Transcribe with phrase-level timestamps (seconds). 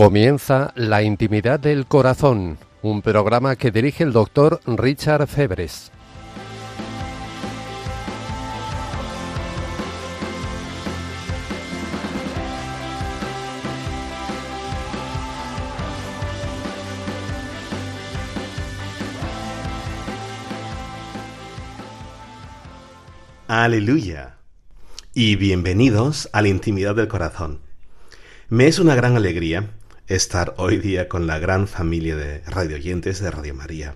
[0.00, 5.92] Comienza La Intimidad del Corazón, un programa que dirige el doctor Richard Febres.
[23.48, 24.38] Aleluya.
[25.12, 27.60] Y bienvenidos a la intimidad del corazón.
[28.48, 29.74] Me es una gran alegría
[30.10, 33.94] estar hoy día con la gran familia de radioyentes de Radio María.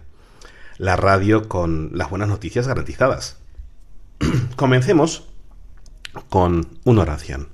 [0.78, 3.38] La radio con las buenas noticias garantizadas.
[4.56, 5.26] Comencemos
[6.28, 7.48] con una oración.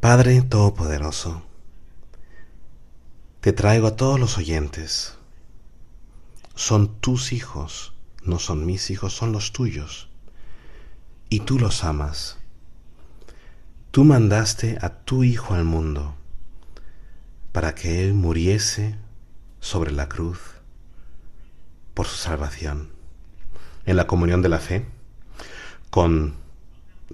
[0.00, 1.42] Padre Todopoderoso,
[3.40, 5.16] te traigo a todos los oyentes.
[6.54, 10.10] Son tus hijos, no son mis hijos, son los tuyos.
[11.30, 12.36] Y tú los amas.
[13.90, 16.16] Tú mandaste a tu Hijo al mundo
[17.52, 18.96] para que Él muriese
[19.60, 20.38] sobre la cruz
[21.94, 22.90] por su salvación.
[23.84, 24.86] En la comunión de la fe,
[25.90, 26.34] con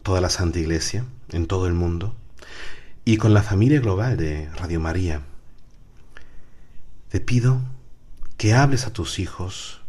[0.03, 2.15] toda la Santa Iglesia en todo el mundo
[3.05, 5.23] y con la familia global de Radio María,
[7.09, 7.61] te pido
[8.37, 9.81] que hables a tus hijos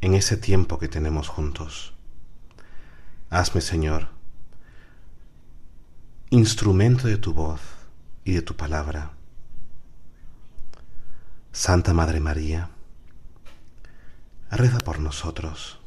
[0.00, 1.94] en ese tiempo que tenemos juntos.
[3.30, 4.08] Hazme, Señor,
[6.30, 7.60] instrumento de tu voz
[8.24, 9.12] y de tu palabra
[11.58, 12.70] Santa Madre María,
[14.48, 15.80] reza por nosotros.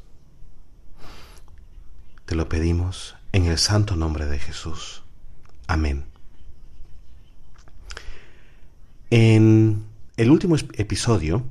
[2.25, 5.02] Te lo pedimos en el santo nombre de Jesús.
[5.67, 6.03] Amén.
[9.11, 9.86] En
[10.17, 11.45] el último episodio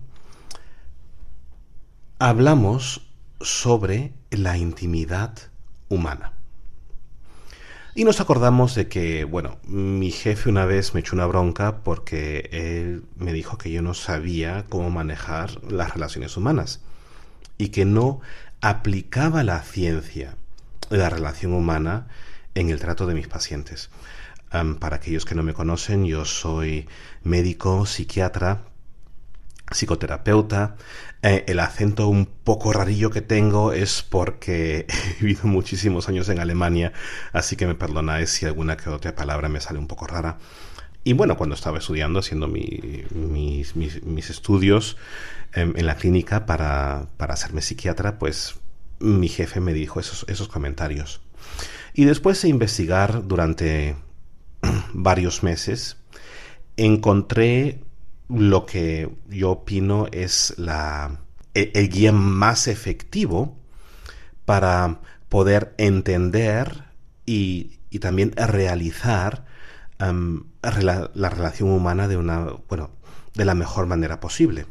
[2.19, 3.01] hablamos
[3.41, 5.33] sobre la intimidad
[5.89, 6.35] humana.
[7.95, 12.49] Y nos acordamos de que, bueno, mi jefe una vez me echó una bronca porque
[12.53, 16.81] él me dijo que yo no sabía cómo manejar las relaciones humanas
[17.59, 18.21] y que no
[18.61, 20.37] aplicaba la ciencia
[20.89, 22.07] de la relación humana
[22.55, 23.91] en el trato de mis pacientes.
[24.79, 26.89] para aquellos que no me conocen, yo soy
[27.23, 28.63] médico, psiquiatra,
[29.71, 30.77] psicoterapeuta.
[31.23, 36.39] Eh, el acento un poco rarillo que tengo es porque he vivido muchísimos años en
[36.41, 36.93] Alemania,
[37.33, 40.39] así que me perdonáis si alguna que otra palabra me sale un poco rara.
[41.03, 43.75] Y bueno, cuando estaba estudiando, haciendo mis,
[44.31, 44.99] estudios
[45.55, 48.57] em, en, la clínica para, para, hacerme psiquiatra, pues
[48.99, 51.23] mi jefe me dijo esos, esos comentarios.
[51.95, 53.97] Y después de investigar durante
[54.93, 55.97] varios meses,
[56.77, 57.81] encontré
[58.31, 61.21] lo que yo opino es la,
[61.55, 63.59] e, el, guía más efectivo
[64.45, 66.85] para poder entender
[67.27, 69.45] y, también realizar
[69.99, 72.91] la, relación humana de una, bueno,
[73.35, 74.67] de la mejor manera posible.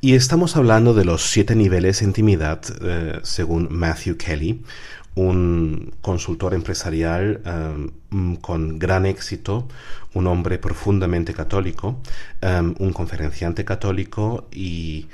[0.00, 4.62] Y estamos hablando de los siete niveles de intimidad, eh, según Matthew Kelly,
[5.18, 7.42] un consultor empresarial
[8.12, 9.66] um, con gran éxito,
[10.14, 12.00] un hombre profundamente católico,
[12.40, 15.08] um, un conferenciante católico y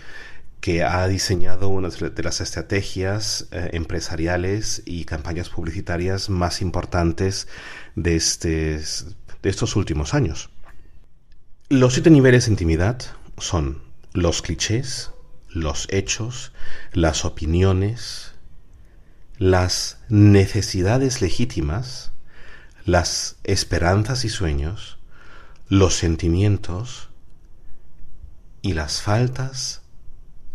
[0.60, 7.48] que ha diseñado una de las estrategias eh, empresariales y campañas publicitarias más importantes
[7.96, 10.50] de, de estos últimos años.
[11.70, 12.98] Los siete niveles de intimidad
[13.38, 13.82] son
[14.12, 15.10] los clichés,
[15.48, 16.52] los hechos,
[16.92, 18.33] las opiniones,
[19.38, 22.12] las necesidades legítimas,
[22.84, 24.98] las esperanzas y sueños,
[25.68, 27.08] los sentimientos
[28.62, 29.82] y las faltas,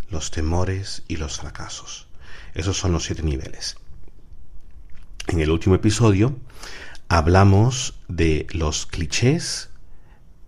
[0.09, 2.07] los temores y los fracasos.
[2.53, 3.77] Esos son los siete niveles.
[5.27, 6.37] En el último episodio
[7.07, 9.69] hablamos de los clichés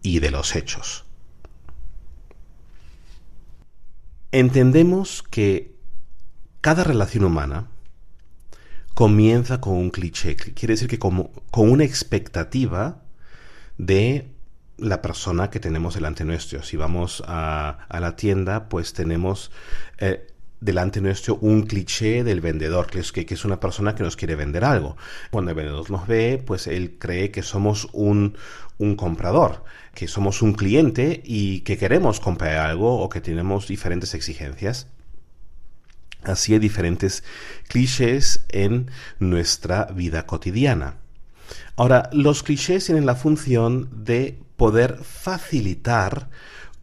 [0.02, 1.06] y de los hechos.
[4.32, 5.76] Entendemos que
[6.62, 7.71] cada relación humana
[8.94, 10.36] comienza con un cliché.
[10.36, 13.02] Quiere decir que como, con una expectativa
[13.78, 14.30] de
[14.78, 16.64] la persona que tenemos delante nuestro.
[16.64, 19.52] Si vamos a, la tienda, pues tenemos
[20.00, 20.28] eh,
[20.60, 24.36] delante nuestro un cliché del vendedor, que es, que, es una persona que nos quiere
[24.36, 24.98] vender algo.
[25.30, 28.38] Cuando el vendedor nos ve, pues él cree que somos un,
[28.78, 34.14] un comprador, que somos un cliente y que queremos comprar algo o que tenemos diferentes
[34.16, 34.88] exigencias.
[36.24, 37.24] Así hay diferentes
[37.68, 40.98] clichés en nuestra vida cotidiana.
[41.76, 46.30] Ahora, los clichés tienen la función de poder facilitar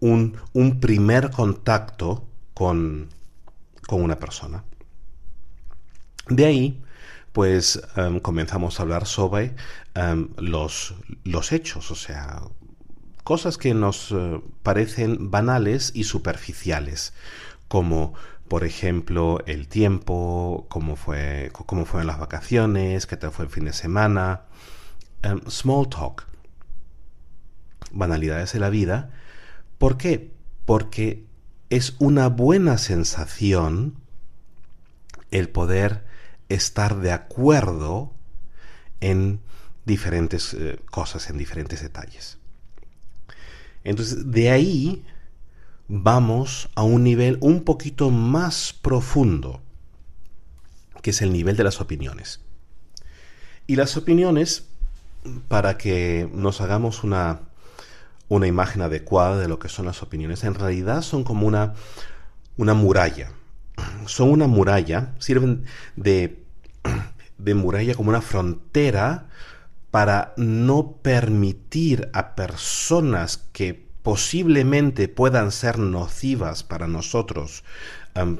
[0.01, 0.41] un,
[0.81, 3.09] primer contacto con,
[3.87, 4.65] con una persona.
[6.29, 6.83] De ahí,
[7.33, 9.55] pues em, comenzamos a hablar sobre
[9.95, 10.95] em, los,
[11.25, 12.43] los hechos, o sea,
[13.25, 17.13] cosas que nos eh, parecen banales y superficiales,
[17.69, 18.15] como
[18.49, 23.67] por ejemplo el tiempo, cómo fue, cómo fueron las vacaciones, qué tal fue el fin
[23.67, 24.43] de semana,
[25.23, 26.27] em, small talk,
[27.93, 29.11] banalidades de la vida.
[29.79, 30.33] ¿Por qué?
[30.65, 31.25] Porque
[31.71, 33.97] es una buena sensación
[35.31, 36.05] el poder
[36.49, 38.13] estar de acuerdo
[39.01, 39.41] en
[39.85, 42.39] diferentes eh, cosas, en diferentes detalles.
[43.85, 45.05] Entonces, de ahí
[45.89, 49.61] vamos a un nivel un poquito más profundo,
[51.03, 52.41] que es el nivel de las opiniones.
[53.67, 54.67] Y las opiniones,
[55.49, 57.41] para que nos hagamos una,
[58.29, 61.75] una imagen adecuada de lo que son las opiniones, en realidad son como una,
[62.57, 63.33] una muralla.
[64.07, 65.65] Son una muralla, sirven
[65.97, 66.43] de,
[67.39, 69.29] de muralla como una frontera
[69.91, 77.63] para no permitir a personas que posiblemente puedan ser nocivas para nosotros,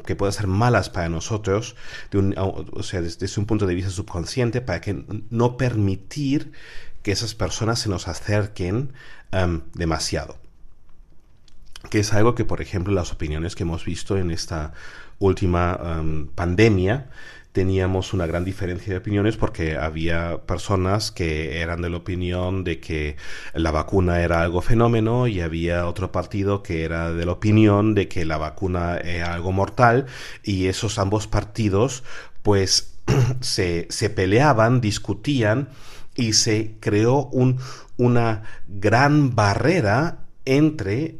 [0.07, 1.77] que puedan ser malas para nosotros,
[2.15, 6.53] o sea, desde, un punto de vista subconsciente, para que no permitir
[7.03, 8.95] que esas personas se nos acerquen
[9.75, 10.39] demasiado.
[11.91, 14.73] Que es algo que, por ejemplo, las opiniones que hemos visto en esta
[15.19, 16.03] última
[16.35, 17.11] pandemia,
[17.59, 22.79] teníamos una gran diferencia de opiniones porque había personas que eran de la opinión de
[22.79, 23.17] que
[23.53, 28.07] la vacuna era algo fenómeno y había otro partido que era de la opinión de
[28.07, 30.07] que la vacuna era algo mortal
[30.45, 32.05] y esos ambos partidos
[32.43, 32.95] pues
[33.41, 35.71] se, se peleaban, discutían
[36.15, 37.59] y se creó un,
[37.97, 41.17] una gran barrera entre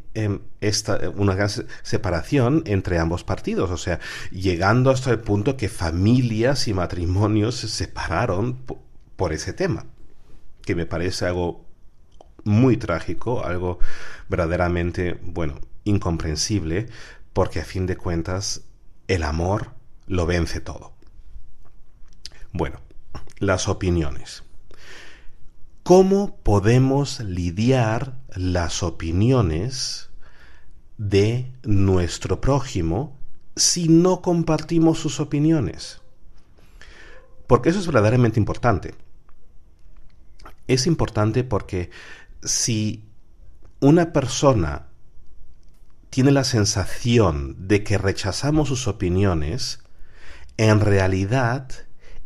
[0.61, 1.51] esta, una gran
[1.83, 4.01] separación entre ambos partidos, o sea,
[4.31, 8.59] llegando hasta el punto que familias y matrimonios se separaron
[9.17, 9.87] por ese tema,
[10.63, 11.65] que me parece algo
[12.45, 13.79] muy trágico, algo
[14.29, 16.87] verdaderamente, bueno, incomprensible,
[17.33, 18.63] porque a fin de cuentas
[19.07, 19.73] el amor
[20.07, 20.93] lo vence todo.
[22.53, 22.81] Bueno,
[23.39, 24.43] las opiniones.
[25.83, 30.08] ¿Cómo podemos lidiar las opiniones
[30.99, 33.17] de nuestro prójimo
[33.57, 36.01] si no compartimos sus opiniones?
[37.47, 38.95] Porque eso es verdaderamente importante.
[40.67, 41.91] Es importante porque
[42.43, 43.05] si
[43.81, 44.89] una persona
[46.11, 49.81] tiene la sensación de que rechazamos sus opiniones,
[50.57, 51.69] en realidad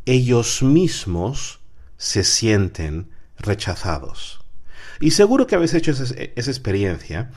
[0.06, 1.60] ellos mismos
[1.96, 4.44] se sienten rechazados.
[5.00, 7.30] Y seguro que habéis hecho esa, experiencia,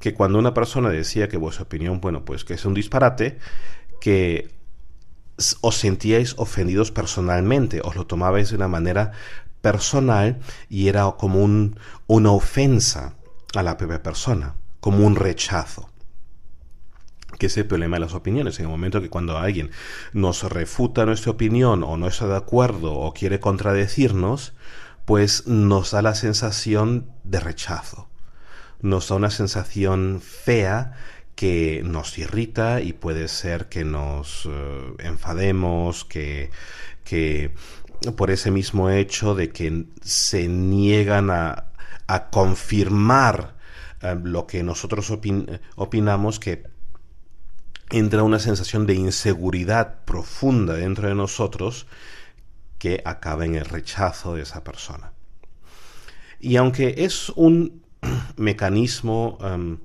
[0.00, 3.38] que cuando una persona decía que vuestra opinión, bueno, pues que es un disparate,
[4.00, 4.54] que
[5.60, 9.12] os sentíais ofendidos personalmente, os lo tomabais de una manera
[9.60, 10.38] personal
[10.68, 13.14] y era como un, una ofensa
[13.54, 15.90] a la propia persona, como un rechazo
[17.38, 18.58] que es el problema de las opiniones.
[18.58, 19.70] En el momento que cuando alguien
[20.12, 24.54] nos refuta nuestra opinión o no está de acuerdo o quiere contradecirnos,
[25.04, 28.08] pues nos da la sensación de rechazo,
[28.82, 30.94] nos da una sensación fea
[31.34, 36.50] que nos irrita y puede ser que nos eh, enfademos, que,
[37.04, 37.52] que
[38.16, 41.66] por ese mismo hecho de que se niegan a,
[42.06, 43.56] a confirmar
[44.00, 45.12] eh, lo que nosotros
[45.76, 46.64] opinamos, que
[47.90, 51.86] entra una sensación de inseguridad profunda dentro de nosotros
[52.78, 55.12] que acaba en el rechazo de esa persona.
[56.40, 57.85] Y aunque es un
[58.36, 59.78] mecanismo um,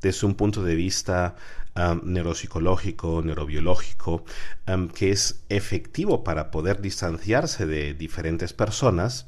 [0.00, 1.36] desde un punto de vista
[1.74, 4.24] um, neuropsicológico, neurobiológico,
[4.68, 9.26] um, que es efectivo para poder distanciarse de diferentes personas,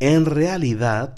[0.00, 1.16] en realidad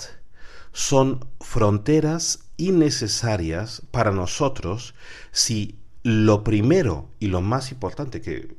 [0.73, 4.95] son fronteras innecesarias para nosotros
[5.33, 8.57] si lo primero y lo más importante que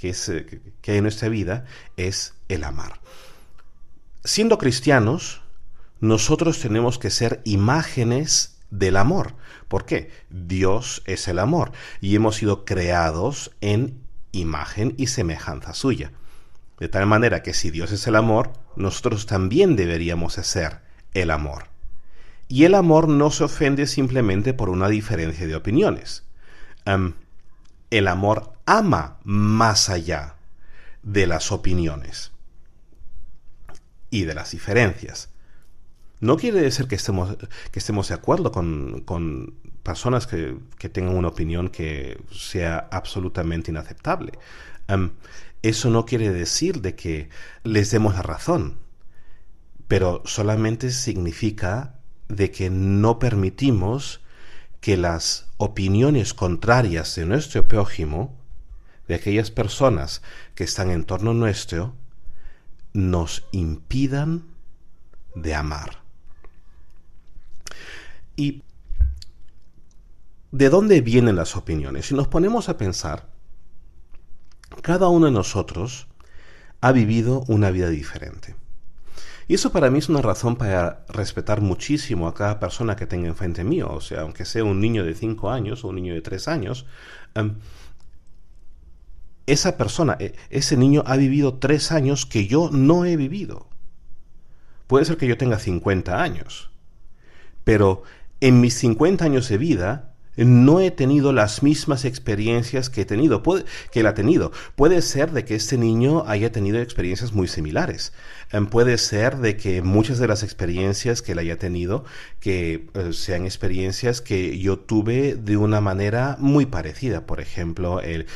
[0.00, 1.66] que, es, eh, que hay en nuestra vida
[1.98, 3.02] es el amar.
[4.24, 5.39] Siendo cristianos,
[6.00, 9.34] nosotros tenemos que ser imágenes del amor.
[9.68, 10.10] ¿Por qué?
[10.30, 14.00] Dios es el amor y hemos sido creados en
[14.32, 16.12] imagen y semejanza suya.
[16.78, 20.80] De tal manera que si Dios es el amor, nosotros también deberíamos ser
[21.12, 21.64] el amor.
[22.48, 26.24] Y el amor no se ofende simplemente por una diferencia de opiniones.
[27.90, 30.36] el amor ama más allá
[31.02, 32.32] de las opiniones
[34.10, 35.29] y de las diferencias.
[36.20, 37.36] No quiere decir que estemos,
[37.72, 43.70] que estemos de acuerdo con, con personas que, que, tengan una opinión que sea absolutamente
[43.70, 44.32] inaceptable.
[45.62, 47.30] eso no quiere decir de que
[47.64, 48.78] les demos la razón,
[49.88, 54.20] pero solamente significa de que no permitimos
[54.80, 58.38] que las opiniones contrarias de nuestro prójimo,
[59.08, 60.22] de aquellas personas
[60.54, 61.94] que están en torno nuestro,
[62.92, 64.44] nos impidan
[65.34, 66.02] de amar.
[68.40, 68.62] ¿Y
[70.50, 72.06] de dónde vienen las opiniones?
[72.06, 73.28] Si nos ponemos a pensar,
[74.80, 76.08] cada uno de nosotros
[76.80, 78.56] ha vivido una vida diferente.
[79.46, 83.28] Y eso para mí es una razón para respetar muchísimo a cada persona que tenga
[83.28, 83.90] enfrente mío.
[83.92, 86.86] O sea, aunque sea un niño de 5 años o un niño de 3 años,
[87.34, 87.56] em,
[89.44, 93.66] esa persona, e, ese niño ha vivido 3 años que yo no he vivido.
[94.86, 96.70] Puede ser que yo tenga 50 años,
[97.64, 98.02] pero
[98.40, 103.42] en mis 50 años de vida no he tenido las mismas experiencias que he tenido,
[103.42, 104.52] que él ha tenido.
[104.76, 108.12] Puede ser de que este niño haya tenido experiencias muy similares.
[108.50, 112.04] Em, puede ser de que muchas de las experiencias que él haya tenido,
[112.38, 117.26] que eh, sean experiencias que yo tuve de una manera muy parecida.
[117.26, 118.26] Por ejemplo, el,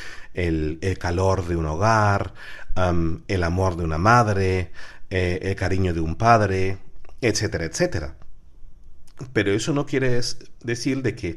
[0.98, 2.34] calor de un hogar,
[2.76, 4.72] em, el amor de una madre,
[5.10, 6.78] eh, el cariño de un padre,
[7.20, 8.16] etcétera, etcétera.
[9.32, 10.20] Pero eso no quiere
[10.62, 11.36] decir de que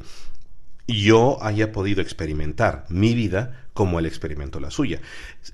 [0.88, 5.02] yo haya podido experimentar mi vida como él experimentó la suya.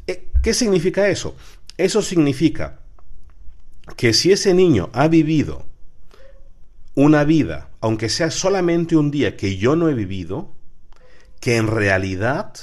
[0.08, 1.36] Eh, ¿Qué significa eso?
[1.78, 2.80] Eso significa
[3.98, 5.66] que si ese niño ha vivido
[6.96, 10.54] una vida, aunque sea solamente un día que yo no he vivido,
[11.40, 12.54] que en realidad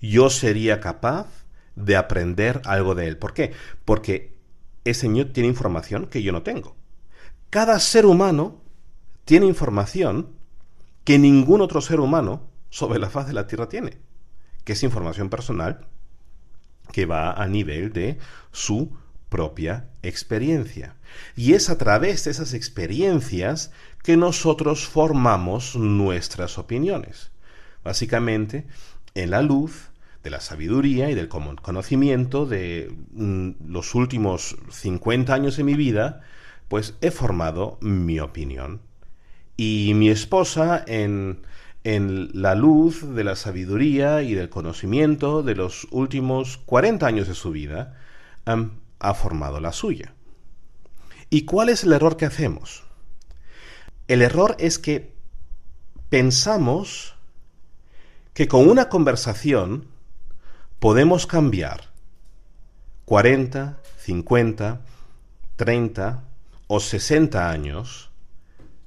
[0.00, 1.26] yo sería capaz
[1.74, 3.18] de aprender algo de él.
[3.18, 3.52] ¿Por qué?
[3.84, 4.34] Porque
[4.84, 6.76] ese niño tiene información que yo no tengo.
[7.50, 8.62] Cada ser humano
[9.24, 10.28] tiene información
[11.04, 13.98] que ningún otro ser humano sobre la faz de la Tierra tiene,
[14.64, 15.86] que es información personal
[16.92, 18.18] que va a nivel de
[18.52, 18.96] su
[19.28, 20.96] propia experiencia.
[21.36, 27.32] Y es a través de esas experiencias que nosotros formamos nuestras opiniones.
[27.82, 28.66] Básicamente,
[29.14, 29.90] en la luz
[30.22, 36.22] de la sabiduría y del conocimiento de mm, los últimos 50 años de mi vida,
[36.68, 38.80] pues he formado mi opinión.
[39.56, 41.42] Y mi esposa, en,
[41.84, 47.50] la luz de la sabiduría y del conocimiento de los últimos 40 años de su
[47.50, 47.98] vida,
[48.46, 50.14] ha formado la suya.
[51.30, 52.84] ¿Y cuál es el error que hacemos?
[54.08, 55.12] El error es que
[56.08, 57.14] pensamos
[58.34, 59.86] que con una conversación
[60.78, 61.90] podemos cambiar
[63.04, 64.80] 40, 50,
[65.56, 66.24] 30
[66.66, 68.10] o 60 años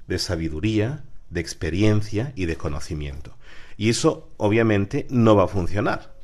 [0.08, 3.36] de sabiduría, de experiencia y de conocimiento.
[3.76, 6.16] Y eso obviamente no va a funcionar.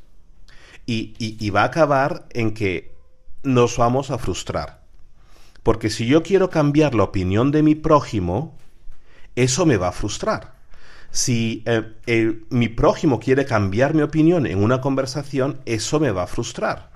[0.87, 2.95] Y, va a acabar en que
[3.43, 4.83] nos vamos a frustrar.
[5.63, 8.59] Porque si yo quiero cambiar la opinión de mi prójimo,
[9.35, 10.55] eso me va a frustrar.
[11.11, 16.27] Si eh, mi prójimo quiere cambiar mi opinión en una conversación, eso me va a
[16.27, 16.91] frustrar.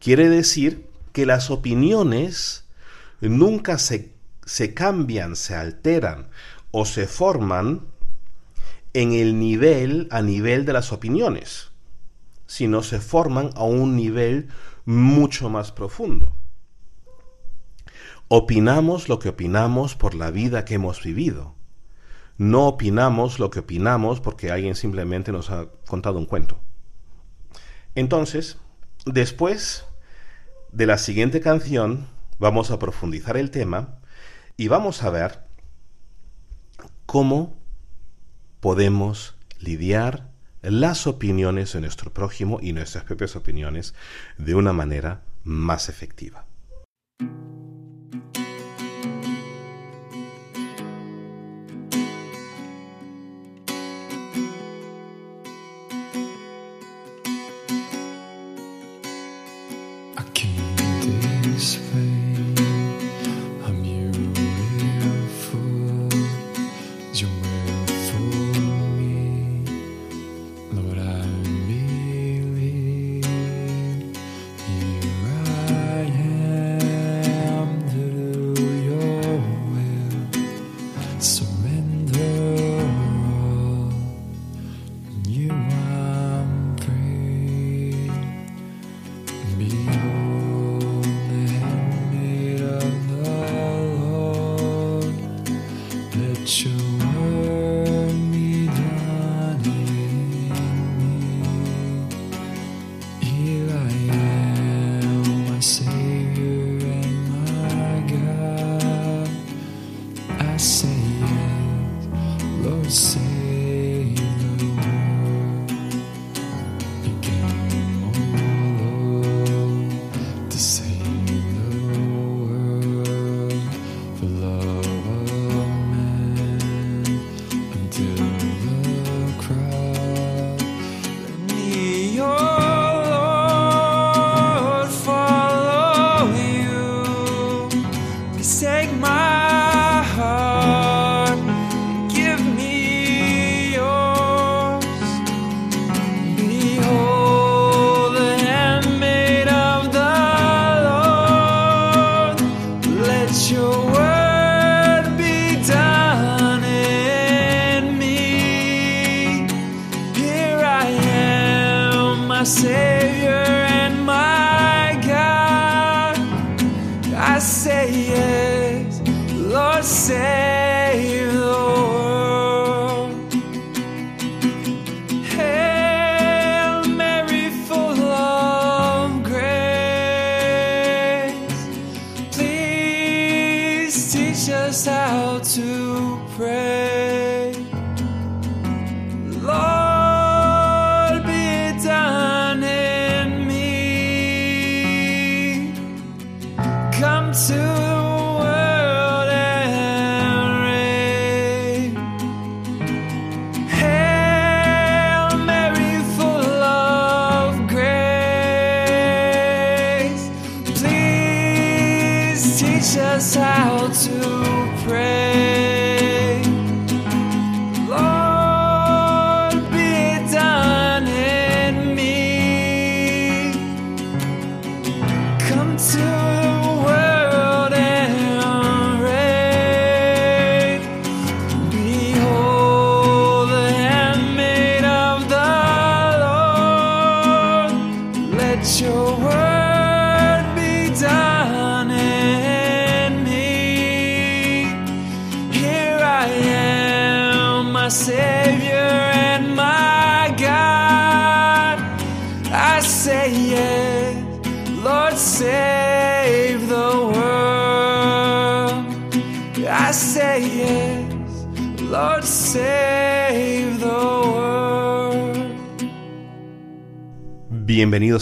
[0.00, 2.64] Quiere decir que las opiniones
[3.20, 4.17] nunca se
[4.48, 6.30] se cambian, se alteran
[6.70, 7.86] o se forman
[8.94, 11.70] en el nivel, a nivel de las opiniones,
[12.46, 14.48] sino se forman a un nivel
[14.86, 16.34] mucho más profundo.
[18.28, 21.54] Opinamos lo que opinamos por la vida que hemos vivido.
[22.38, 26.58] No opinamos lo que opinamos porque alguien simplemente nos ha contado un cuento.
[27.94, 28.56] Entonces,
[29.04, 29.84] después
[30.72, 32.06] de la siguiente canción,
[32.38, 33.97] vamos a profundizar el tema
[34.58, 35.38] y vamos a ver
[37.06, 37.56] cómo
[38.60, 40.28] podemos lidiar
[40.62, 43.94] las opiniones de nuestro prójimo y nuestras propias opiniones
[44.36, 46.44] de una manera más efectiva.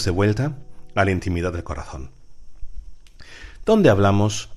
[0.07, 0.57] De vuelta
[0.95, 2.13] a la intimidad del corazón,
[3.67, 4.51] donde hablamos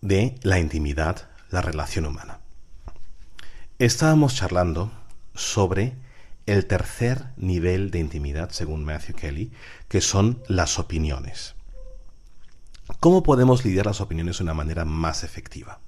[0.00, 2.40] de la intimidad, la relación humana.
[3.78, 4.90] Estábamos charlando
[5.34, 5.92] sobre
[6.46, 9.52] el tercer nivel de intimidad, según Matthew Kelly,
[9.88, 11.54] que son las opiniones.
[12.98, 15.80] ¿Cómo podemos lidiar las opiniones de una manera más efectiva?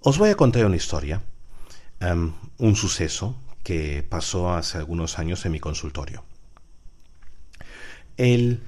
[0.00, 1.22] Os voy a contar una historia,
[2.00, 6.24] em, un suceso que pasó hace algunos años en mi consultorio.
[8.16, 8.62] El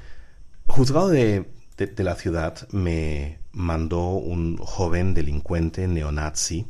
[0.67, 6.67] juzgado de, de- la ciudad me mandó un joven delincuente neonazi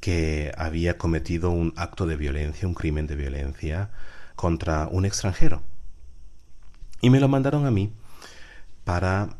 [0.00, 3.90] que había cometido un acto de violencia, un crimen de violencia
[4.36, 5.62] contra un extranjero.
[7.02, 7.92] Y me lo mandaron a mí
[8.84, 9.36] para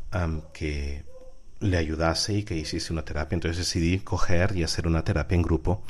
[0.53, 1.03] que
[1.59, 3.35] le ayudase y que hiciese una terapia.
[3.35, 5.83] Entonces decidí coger y hacer una terapia en grupo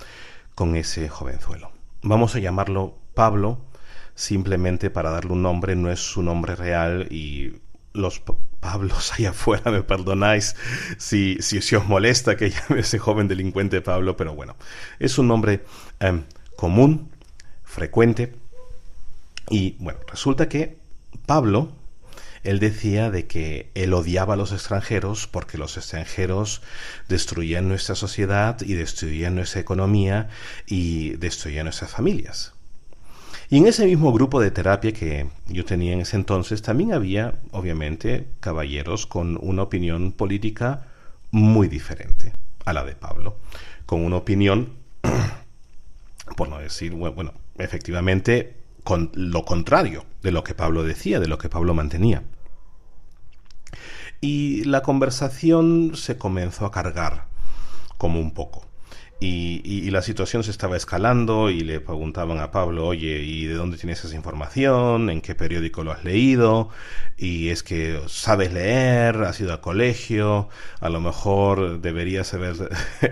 [0.56, 1.72] con ese jovenzuelo.
[2.02, 3.60] Vamos a llamarlo Pablo,
[4.22, 7.54] simplemente para darle un nombre, no es su nombre real y
[7.94, 8.22] los
[8.60, 10.56] Pablos allá afuera, me perdonáis
[10.98, 14.56] si, si, si os molesta que llame ese joven delincuente Pablo, pero bueno,
[15.00, 15.64] es un nombre
[16.00, 16.24] em,
[16.56, 17.10] común,
[17.64, 18.36] frecuente,
[19.50, 20.78] y bueno, resulta que
[21.26, 21.72] Pablo,
[22.44, 26.62] él decía de que él odiaba a los extranjeros porque los extranjeros
[27.10, 30.30] destruían nuestra sociedad y destruían nuestra economía
[30.68, 32.54] y destruían nuestras familias.
[33.52, 37.36] Y en ese mismo grupo de terapia que yo tenía en ese entonces, también había,
[37.52, 40.88] obviamente, caballeros con una opinión política
[41.32, 42.34] muy diferente
[42.66, 43.36] a la de Pablo,
[43.86, 44.70] con una opinión,
[46.38, 51.28] por no decir, bu- bueno, efectivamente, con lo contrario de lo que Pablo decía, de
[51.28, 52.24] lo que Pablo mantenía.
[54.22, 57.26] Y la conversación se comenzó a cargar
[57.98, 58.66] como un poco.
[59.24, 63.78] Y, la situación se estaba escalando y le preguntaban a Pablo, oye, ¿y de dónde
[63.78, 65.12] tienes esa información?
[65.12, 66.70] ¿En qué periódico lo has leído?
[67.18, 72.56] Y es que sabes leer, has ido al colegio, a lo mejor deberías haber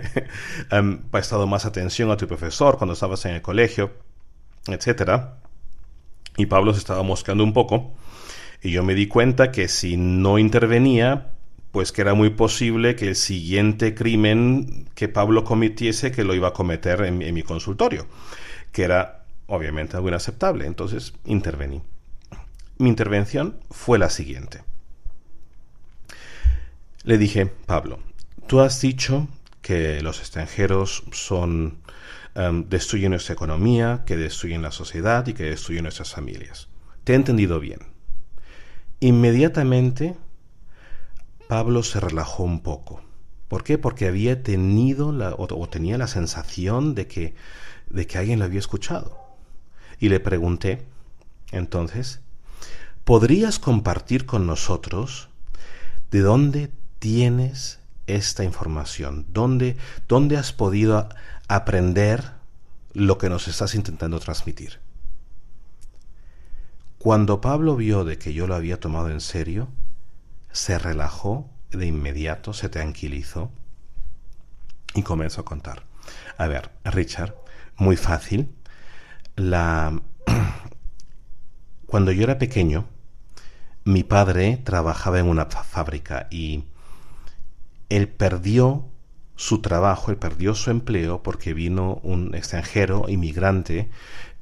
[0.72, 3.92] em, prestado más atención a tu profesor cuando estabas en el colegio,
[4.66, 5.38] etcétera.
[6.36, 7.94] Y Pablo se estaba mosqueando un poco.
[8.62, 11.30] Y yo me di cuenta que si no intervenía,
[11.70, 16.48] pues que era muy posible que el siguiente crimen que Pablo cometiese, que lo iba
[16.48, 18.06] a cometer en, mi consultorio,
[18.70, 20.66] que era obviamente algo inaceptable.
[20.66, 21.80] Entonces intervení.
[22.76, 24.62] Mi intervención fue la siguiente.
[27.04, 28.00] Le dije, Pablo,
[28.46, 29.26] tú has dicho
[29.62, 31.78] que los extranjeros son
[32.34, 36.68] em, destruyen nuestra economía, que destruyen la sociedad y que destruyen nuestras familias.
[37.04, 37.80] Te he entendido bien.
[39.00, 40.14] Inmediatamente
[41.48, 43.00] Pablo se relajó un poco
[43.50, 43.78] ¿Por qué?
[43.78, 47.34] Porque había tenido la, o, tenía la sensación de que,
[47.88, 49.18] de que alguien lo había escuchado.
[49.98, 50.86] Y le pregunté,
[51.50, 52.20] entonces,
[53.02, 55.30] ¿podrías compartir con nosotros
[56.12, 59.26] de dónde tienes esta información?
[59.32, 61.08] ¿Dónde, dónde has podido
[61.48, 62.34] aprender
[62.92, 64.78] lo que nos estás intentando transmitir?
[66.98, 69.66] Cuando Pablo vio de que yo lo había tomado en serio,
[70.52, 73.50] se relajó de inmediato, se tranquilizó
[74.94, 75.84] y comenzó a contar.
[76.36, 77.34] A ver, Richard,
[77.76, 78.54] muy fácil.
[79.36, 80.00] La...
[81.86, 82.86] Cuando yo era pequeño,
[83.84, 86.64] mi padre trabajaba en una fábrica y
[87.88, 88.86] él perdió
[89.36, 93.90] su trabajo, él perdió su empleo porque vino un extranjero inmigrante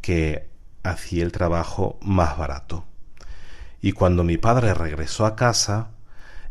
[0.01, 0.49] que
[0.83, 2.85] hacía el trabajo más barato.
[3.81, 5.91] Y cuando mi padre regresó a casa,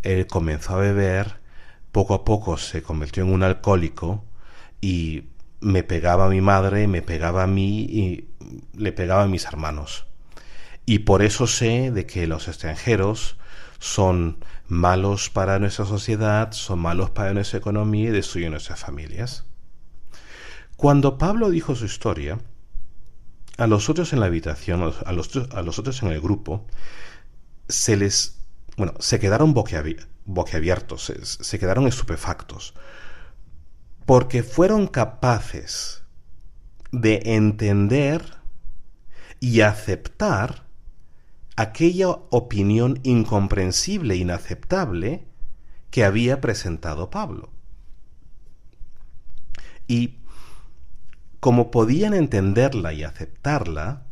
[0.04, 1.40] él comenzó a beber,
[1.92, 4.24] poco a poco se convirtió en un alcohólico
[4.82, 5.26] y
[5.60, 8.28] me pegaba a mi madre, me pegaba a mí y
[8.76, 10.06] le pegaba a mis hermanos.
[10.86, 13.38] Y por eso sé de que los extranjeros
[13.80, 19.46] son malos para nuestra sociedad, son malos para nuestra economía y destruyen nuestras familias.
[20.76, 22.40] Cuando Pablo dijo su historia,
[23.58, 26.66] a los otros en la habitación, a los, a los otros en el grupo,
[27.68, 28.37] se les,
[28.78, 32.76] bueno, se quedaron boquiabiertos, se, se quedaron estupefactos,
[34.06, 36.04] porque fueron capaces
[36.92, 38.38] de entender
[39.40, 40.68] y aceptar
[41.56, 45.28] aquella opinión incomprensible e inaceptable
[45.90, 47.50] que había presentado Pablo.
[49.88, 50.20] Y
[51.40, 54.06] como podían entenderla y aceptarla,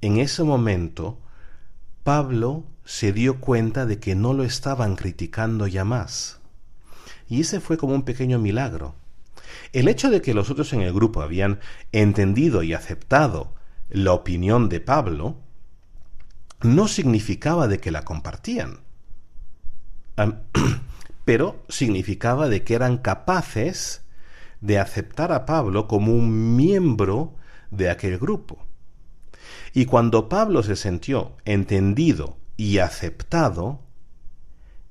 [0.00, 1.20] en ese momento
[2.02, 6.40] Pablo se dio cuenta de que no lo estaban criticando ya más.
[7.28, 8.94] Y ese fue como un pequeño milagro.
[9.72, 11.60] El hecho de que los otros en el grupo habían
[11.92, 13.54] entendido y aceptado
[13.88, 15.36] la opinión de Pablo
[16.62, 18.80] no significaba de que la compartían,
[21.24, 24.02] pero significaba de que eran capaces
[24.60, 27.34] de aceptar a Pablo como un miembro
[27.70, 28.64] de aquel grupo.
[29.72, 33.80] Y cuando Pablo se sintió entendido y aceptado,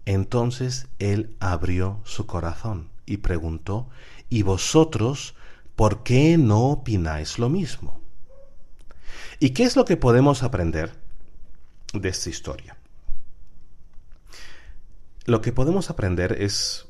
[0.05, 3.89] entonces él abrió su corazón y preguntó,
[4.29, 5.35] ¿y vosotros
[5.75, 8.01] por qué no opináis lo mismo?
[9.39, 10.93] ¿Y qué es lo que podemos aprender
[11.93, 12.77] de esta historia?
[15.25, 16.87] Lo que podemos aprender es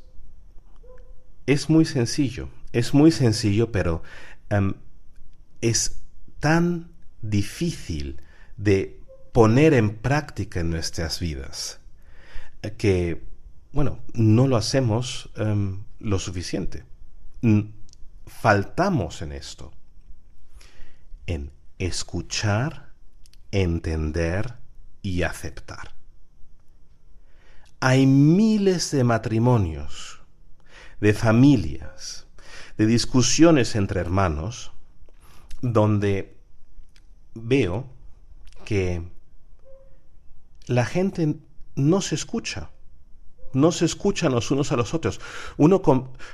[1.46, 4.04] es muy sencillo es muy sencillo, pero
[4.50, 4.74] em,
[5.62, 6.02] es
[6.40, 8.20] tan difícil
[8.58, 9.00] de
[9.34, 11.80] poner en práctica en nuestras vidas
[12.78, 13.26] que,
[13.74, 16.86] bueno, no lo hacemos em, lo suficiente.
[18.26, 19.74] Faltamos en esto,
[21.26, 22.94] en escuchar,
[23.52, 24.56] entender
[25.02, 25.94] y aceptar.
[27.82, 30.22] Hay miles de matrimonios,
[31.02, 32.28] de familias,
[32.78, 34.72] de discusiones entre hermanos
[35.62, 36.38] donde
[37.34, 37.88] veo
[38.66, 39.13] que
[40.66, 41.36] la gente
[41.76, 42.72] no se escucha,
[43.54, 45.22] no se escuchan los unos a los otros.
[45.58, 45.82] Uno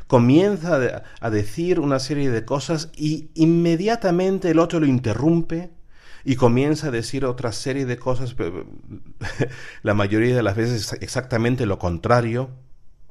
[0.08, 5.72] comienza a decir una serie de cosas y inmediatamente el otro lo interrumpe
[6.24, 8.36] y comienza a decir otra serie de cosas,
[9.84, 12.50] la mayoría de las veces exactamente lo contrario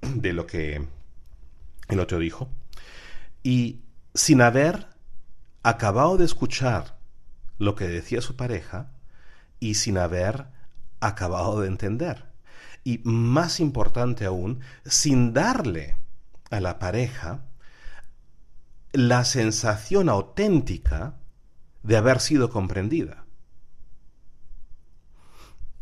[0.02, 0.87] de lo que
[1.88, 2.48] el otro dijo
[3.42, 3.81] y
[4.14, 4.88] sin haber
[5.62, 6.98] acabado de escuchar
[7.59, 8.92] lo que decía su pareja
[9.59, 10.46] y sin haber
[11.00, 12.24] acabado de entender.
[12.84, 15.96] Y más importante aún, sin darle
[16.50, 17.44] a la pareja
[18.92, 21.14] la sensación auténtica
[21.82, 23.24] de haber sido comprendida.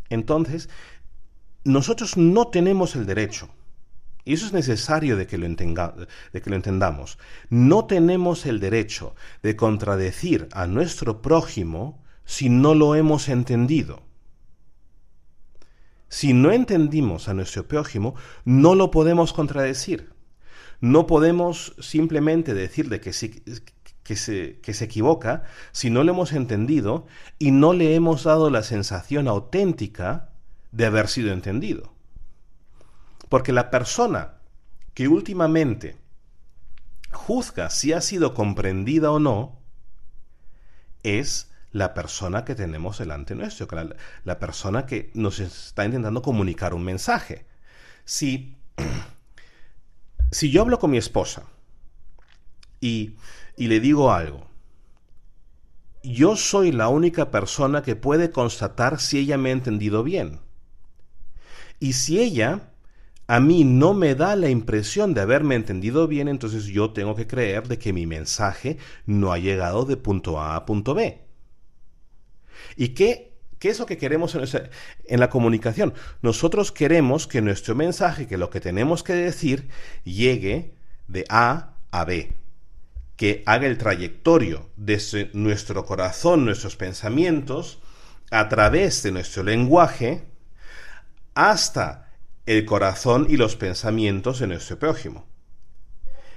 [0.09, 0.69] Entonces,
[1.65, 3.51] nosotros no tenemos el derecho
[4.27, 7.17] y eso es necesario de que, lo de que lo entendamos.
[7.49, 14.03] No tenemos el derecho de contradecir a nuestro prójimo si no lo hemos entendido.
[16.09, 18.15] Si no entendimos a nuestro prójimo,
[18.45, 20.13] no lo podemos contradecir.
[20.81, 23.43] No podemos simplemente decirle que, se,
[24.05, 27.07] se equivoca si no lo hemos entendido
[27.39, 30.31] y no le hemos dado la sensación auténtica
[30.73, 31.93] de haber sido entendido.
[33.29, 34.35] Porque la persona
[34.95, 35.97] que últimamente
[37.11, 39.59] juzga si ha sido comprendida o no
[41.03, 46.75] es la persona que tenemos delante nuestro, la, la persona que nos está intentando comunicar
[46.75, 47.47] un mensaje.
[48.05, 48.57] Si
[50.31, 51.45] si yo hablo con mi esposa
[52.81, 53.17] y,
[53.57, 54.47] y le digo algo,
[56.03, 60.41] yo soy la única persona que puede constatar si ella me ha entendido bien.
[61.79, 62.71] Y si ella
[63.27, 67.27] a mí no me da la impresión de haberme entendido bien, entonces yo tengo que
[67.27, 71.26] creer de que mi mensaje no ha llegado de punto A a punto B.
[72.77, 74.45] ¿Y qué, qué es lo que queremos en,
[75.05, 75.95] en la comunicación?
[76.23, 79.69] Nosotros queremos que nuestro mensaje, que lo que tenemos que decir,
[80.05, 80.75] llegue
[81.09, 82.33] de A a B
[83.17, 87.79] que haga el trayectorio desde nuestro corazón, nuestros pensamientos,
[88.31, 90.25] a través de nuestro lenguaje,
[91.35, 92.13] hasta
[92.45, 95.27] el corazón y los pensamientos de nuestro prójimo.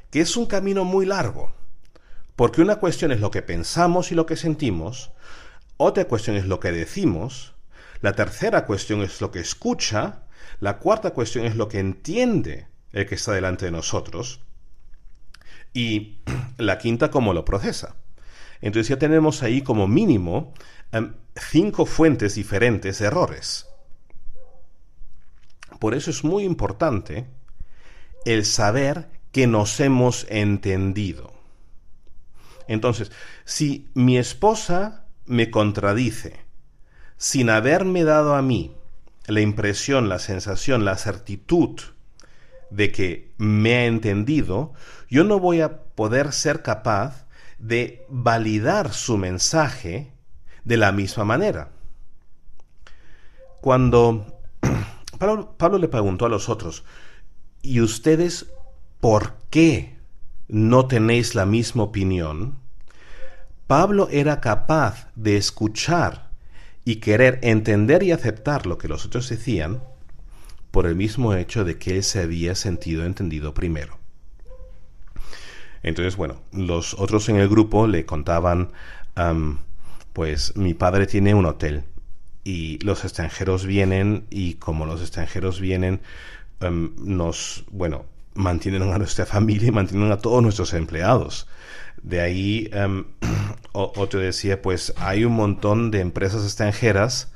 [0.09, 1.53] Que es un camino muy largo,
[2.35, 5.11] porque una cuestión es lo que pensamos y lo que sentimos,
[5.81, 7.55] otra cuestión es lo que decimos,
[8.01, 10.23] la tercera cuestión es lo que escucha,
[10.59, 14.41] la cuarta cuestión es lo que entiende el que está delante de nosotros,
[15.73, 16.17] y
[16.57, 17.95] la quinta cómo lo procesa.
[18.59, 20.53] Entonces ya tenemos ahí como mínimo
[20.91, 23.65] em, cinco fuentes diferentes de errores.
[25.79, 27.25] Por eso es muy importante
[28.25, 31.31] el saber que nos hemos entendido.
[32.67, 33.13] Entonces,
[33.45, 36.49] si mi esposa me contradice
[37.17, 38.75] sin haberme dado a mí
[39.27, 41.79] la impresión, la sensación, la certitud
[42.71, 44.73] de que me ha entendido,
[45.09, 47.27] yo no voy a poder ser capaz
[47.59, 50.13] de validar su mensaje
[50.63, 51.71] de la misma manera.
[53.61, 54.39] Cuando
[55.19, 56.83] Pablo, le preguntó a los otros,
[57.61, 58.51] ¿y ustedes
[58.99, 59.97] por qué
[60.47, 62.58] no tenéis la misma opinión?
[63.69, 66.31] Pablo era capaz de escuchar
[66.85, 69.83] y querer entender y aceptar lo que los otros decían
[70.71, 73.99] por el mismo hecho de que él se había sentido entendido primero.
[75.83, 78.71] Entonces, bueno, los otros en el grupo le contaban,
[80.13, 81.83] pues mi padre tiene un hotel
[82.43, 86.01] y los extranjeros vienen y como los extranjeros vienen,
[86.59, 91.45] nos, bueno, mantienen a nuestra familia y mantienen a todos nuestros empleados.
[92.03, 92.69] De ahí,
[93.71, 97.29] otro decía, pues hay un montón de empresas extranjeras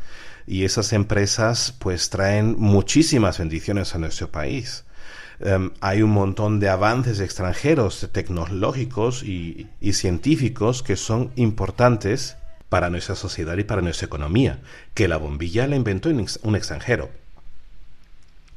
[0.46, 4.86] y esas empresas pues traen muchísimas bendiciones a nuestro país.
[5.40, 12.38] Em, hay un montón de avances extranjeros tecnológicos y, científicos que son importantes
[12.70, 14.60] para nuestra sociedad y para nuestra economía,
[14.94, 17.10] que la bombilla la inventó un extranjero.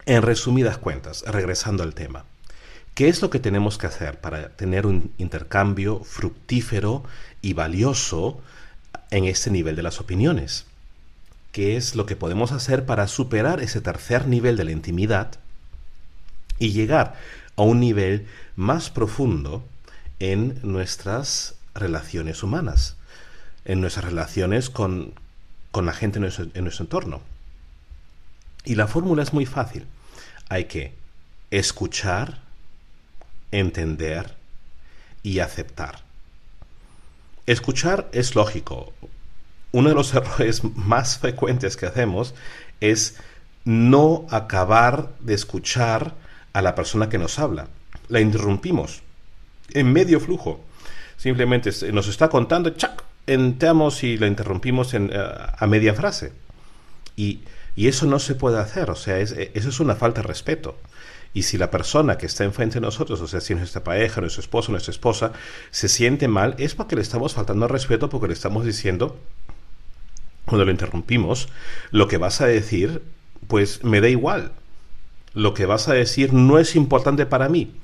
[0.07, 2.25] En resumidas cuentas, regresando al tema,
[2.97, 7.05] ¿qué es lo que tenemos que hacer para tener un intercambio fructífero
[7.43, 8.41] y valioso
[9.13, 10.67] en este nivel de las opiniones?
[11.57, 15.31] qué es lo que podemos hacer para superar ese tercer nivel de la intimidad
[16.59, 17.15] y llegar
[17.57, 19.65] a un nivel más profundo
[20.19, 22.99] en nuestras relaciones humanas,
[23.65, 25.15] en nuestras relaciones con,
[25.73, 27.23] la gente en nuestro, en nuestro entorno.
[28.67, 29.87] Y la fórmula es muy fácil.
[30.51, 30.93] Hay que
[31.51, 32.43] escuchar,
[33.51, 34.35] entender
[35.23, 36.01] y aceptar.
[37.47, 38.93] Escuchar es lógico
[39.73, 42.35] uno de los errores más frecuentes que hacemos
[42.81, 43.17] es
[43.65, 46.15] no acabar de escuchar
[46.53, 47.69] a la persona que nos habla.
[48.09, 49.03] La interrumpimos
[49.71, 50.65] en medio flujo.
[51.17, 53.03] Simplemente nos está contando, ¡chac!
[53.27, 56.33] entramos y la interrumpimos en, eh, a media frase.
[57.17, 57.41] Y,
[57.77, 59.35] eso no se puede hacer, o sea, eso
[59.69, 60.79] es una falta de respeto.
[61.37, 64.41] Y si la persona que está enfrente de nosotros, o sea, si nuestra pareja, nuestro
[64.41, 65.33] esposo, nuestra esposa,
[65.71, 69.19] se siente mal, es porque le estamos faltando respeto, porque le estamos diciendo
[70.47, 71.51] cuando lo interrumpimos,
[71.91, 73.03] lo que vas a decir,
[73.49, 74.53] pues me da igual.
[75.35, 77.75] Lo que vas a decir no es importante para mí.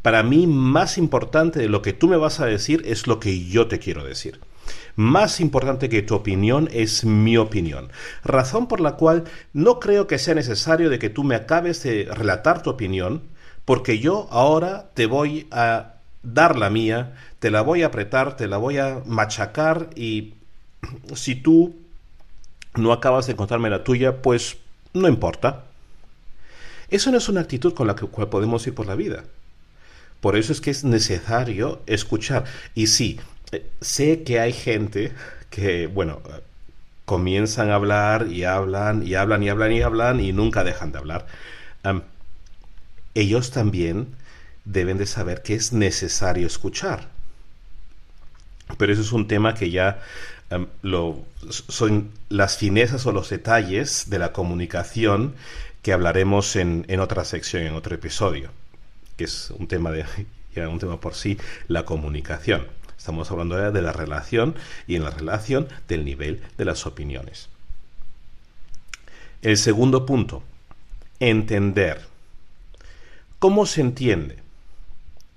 [0.00, 3.44] Para mí, más importante de lo que tú me vas a decir es lo que
[3.44, 4.38] yo te quiero decir.
[4.96, 7.90] Más importante que tu opinión es mi opinión.
[8.22, 12.08] Razón por la cual no creo que sea necesario de que tú me acabes de
[12.12, 13.22] relatar tu opinión,
[13.64, 18.46] porque yo ahora te voy a dar la mía, te la voy a apretar, te
[18.46, 20.34] la voy a machacar y
[21.14, 21.74] si tú
[22.74, 24.58] no acabas de contarme la tuya, pues
[24.92, 25.64] no importa.
[26.88, 29.24] Eso no es una actitud con la que podemos ir por la vida.
[30.20, 32.44] Por eso es que es necesario escuchar.
[32.74, 33.20] Y sí,
[33.54, 35.12] eh, sé que hay gente
[35.50, 36.20] que, bueno,
[37.04, 40.98] comienzan a hablar y hablan y hablan y hablan y hablan y nunca dejan de
[40.98, 41.26] hablar.
[43.14, 44.08] ellos también
[44.64, 47.08] deben de saber que es necesario escuchar.
[48.78, 50.00] Pero eso es un tema que ya
[50.82, 55.34] lo, son las finezas o los detalles de la comunicación
[55.82, 58.50] que hablaremos en, otra sección, en otro episodio.
[59.16, 60.04] que es un tema de
[60.56, 61.38] un tema por sí,
[61.68, 62.66] la comunicación.
[62.96, 64.54] Estamos hablando de la relación
[64.86, 67.48] y en la relación del nivel de las opiniones.
[69.42, 70.42] El segundo punto,
[71.20, 72.00] entender.
[73.38, 74.38] ¿Cómo se entiende?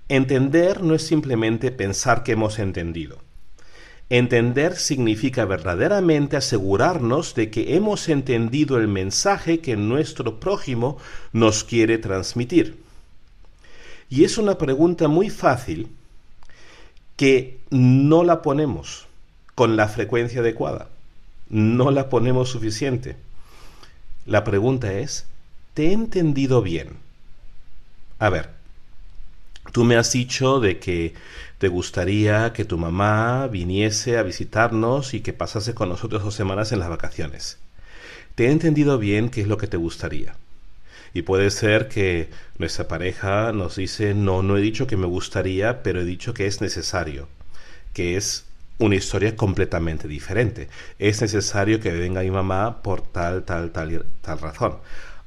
[0.08, 3.18] Entender no es simplemente pensar que hemos entendido.
[4.10, 10.96] Entender significa verdaderamente asegurarnos de que hemos entendido el mensaje que nuestro prójimo
[11.34, 12.78] nos quiere transmitir.
[14.08, 15.90] Y es una pregunta muy fácil
[17.18, 19.08] que no la ponemos
[19.56, 20.88] con la frecuencia adecuada,
[21.50, 23.16] no la ponemos suficiente.
[24.24, 25.26] La pregunta es,
[25.74, 26.90] ¿te he entendido bien?
[28.20, 28.50] A ver,
[29.72, 31.14] tú me has dicho de que
[31.58, 36.70] te gustaría que tu mamá viniese a visitarnos y que pasase con nosotros dos semanas
[36.70, 37.58] en las vacaciones.
[38.36, 40.36] ¿Te he entendido bien qué es lo que te gustaría?
[41.14, 45.82] Y puede ser que nuestra pareja nos dice, no, no he dicho que me gustaría,
[45.82, 47.28] pero he dicho que es necesario,
[47.92, 48.44] que es
[48.78, 50.68] una historia completamente diferente.
[50.98, 54.78] Es necesario que venga mi mamá por tal, tal, tal, tal razón.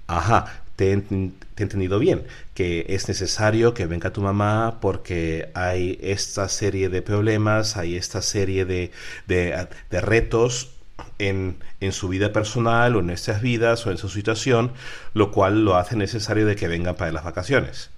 [0.08, 6.50] Ajá, te he, entendido bien, que es necesario que venga tu mamá porque hay esta
[6.50, 8.92] serie de problemas, hay esta serie de,
[9.28, 10.81] de retos
[11.20, 11.58] en,
[11.92, 14.72] su vida personal o en nuestras vidas o en su situación,
[15.14, 17.90] lo cual lo hace necesario de que vengan para las vacaciones.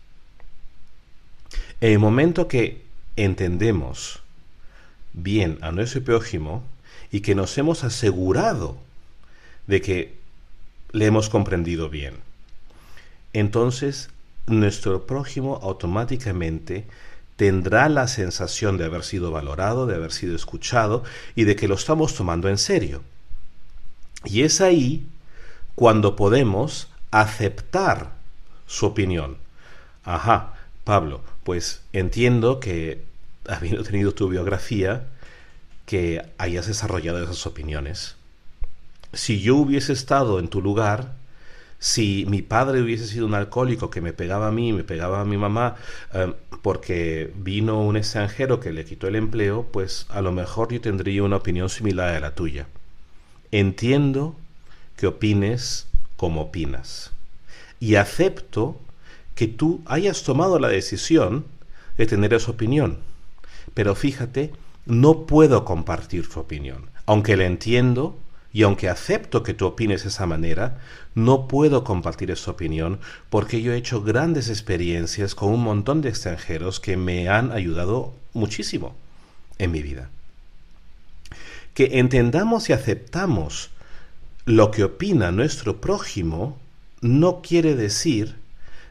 [1.82, 2.84] En el momento que
[3.16, 4.22] entendemos
[5.14, 6.64] bien a nuestro prójimo
[7.12, 8.78] y que nos hemos asegurado
[9.68, 10.16] de que
[10.92, 12.16] le hemos comprendido bien,
[13.34, 14.10] entonces
[14.48, 16.86] nuestro prójimo automáticamente
[17.36, 21.04] tendrá la sensación de haber sido valorado, de haber sido escuchado
[21.36, 23.04] y de que lo estamos tomando en serio.
[24.26, 25.08] Y es ahí
[25.76, 28.12] cuando podemos aceptar
[28.68, 29.38] su opinión.
[30.04, 33.04] Ajá, Pablo, pues entiendo que,
[33.48, 35.08] habiendo tenido tu biografía,
[35.86, 38.16] que hayas desarrollado esas opiniones.
[39.12, 41.14] Si yo hubiese estado en tu lugar,
[41.84, 45.26] si mi padre hubiese sido un alcohólico que me pegaba a mí, me pegaba a
[45.26, 45.76] mi mamá,
[46.14, 50.80] em, porque vino un extranjero que le quitó el empleo, pues a lo mejor yo
[50.80, 52.68] tendría una opinión similar a la tuya.
[53.52, 54.34] Entiendo
[54.96, 57.12] que opines como opinas.
[57.82, 58.80] Y acepto
[59.36, 61.44] que tú hayas tomado la decisión
[61.98, 63.00] de tener esa opinión.
[63.74, 64.54] Pero fíjate,
[64.86, 66.86] no puedo compartir tu opinión.
[67.06, 68.18] Aunque la entiendo,
[68.54, 70.80] y aunque acepto que tú opines de esa manera,
[71.16, 73.00] no puedo compartir esa opinión
[73.32, 78.14] porque yo he hecho grandes experiencias con un montón de extranjeros que me han ayudado
[78.34, 78.96] muchísimo
[79.58, 80.12] en mi vida.
[81.74, 83.72] Que entendamos y aceptamos
[84.46, 86.60] lo que opina nuestro prójimo
[87.02, 88.36] no quiere decir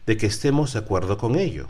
[0.07, 1.69] de que estemos de acuerdo con ello.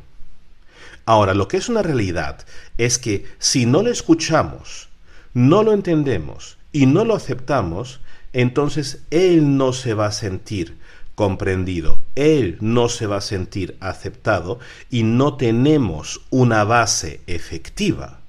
[1.04, 2.46] Ahora, lo que es una realidad
[2.78, 4.88] es que si no lo escuchamos,
[5.34, 8.00] no lo entendemos y no lo aceptamos,
[8.32, 10.78] entonces él no se va a sentir
[11.14, 14.58] comprendido, él no se va a sentir aceptado
[14.90, 18.20] y no tenemos una base efectiva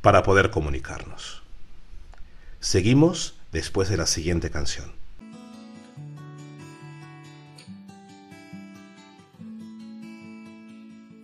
[0.00, 1.42] para poder comunicarnos.
[2.60, 4.92] Seguimos después de la siguiente canción.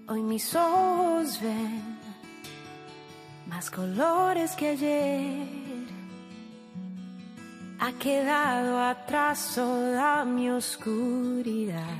[0.06, 1.98] Hoy mis ojos ven
[3.48, 5.99] más colores que ayer
[7.80, 11.96] ha quedado atrás toda mi oscuridad.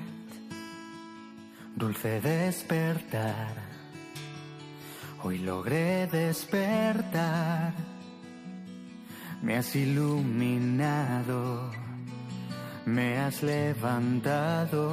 [1.75, 3.55] Dulce despertar,
[5.23, 7.73] hoy logré despertar.
[9.41, 11.71] Me has iluminado,
[12.85, 14.87] me has levantado.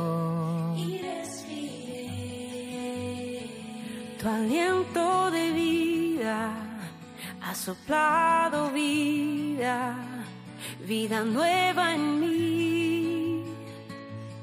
[0.78, 2.08] Y respiré
[4.22, 6.54] tu aliento de vida,
[7.42, 10.17] ha soplado vida
[10.86, 13.44] vida nueva en mí.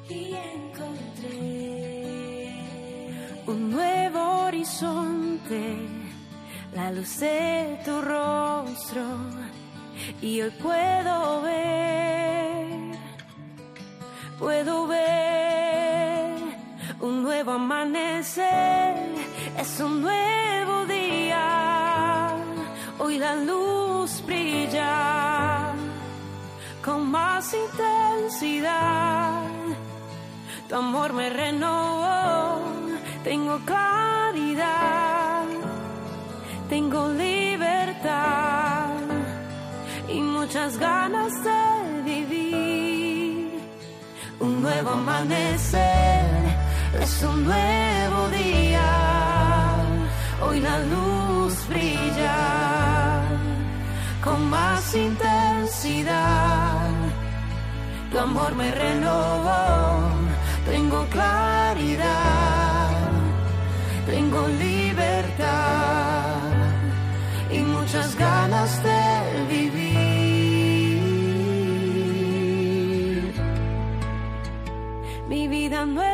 [0.08, 1.34] Y encontré
[3.46, 5.76] un nuevo horizonte,
[6.74, 9.02] la luz de tu rostro
[10.20, 12.66] y hoy puedo ver,
[14.38, 16.34] puedo ver
[17.00, 18.96] un nuevo amanecer,
[19.58, 22.36] es un nuevo día,
[22.98, 25.53] hoy la luz brilla
[26.84, 29.42] con más intensidad.
[30.68, 32.60] Tu amor me renovó,
[33.22, 35.44] tengo claridad,
[36.68, 38.96] tengo libertad
[40.08, 43.50] y muchas ganas de vivir.
[44.40, 46.24] Un nuevo amanecer
[47.00, 48.90] Es un nuevo día,
[50.42, 52.63] hoy la luz brilla
[54.34, 56.90] con más intensidad.
[58.10, 60.10] Tu amor me renovó,
[60.70, 62.90] tengo claridad,
[64.06, 66.38] tengo libertad
[67.50, 69.02] y muchas ganas de
[69.54, 69.94] vivir.
[75.28, 76.13] Mi vida nueva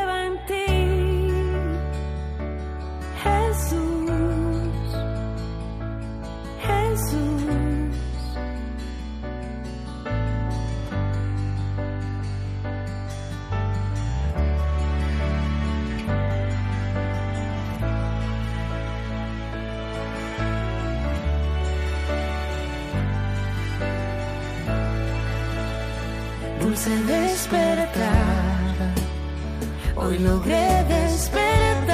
[30.11, 31.87] Hoy logré despertar.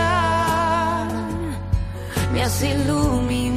[2.33, 3.56] Me has iluminado,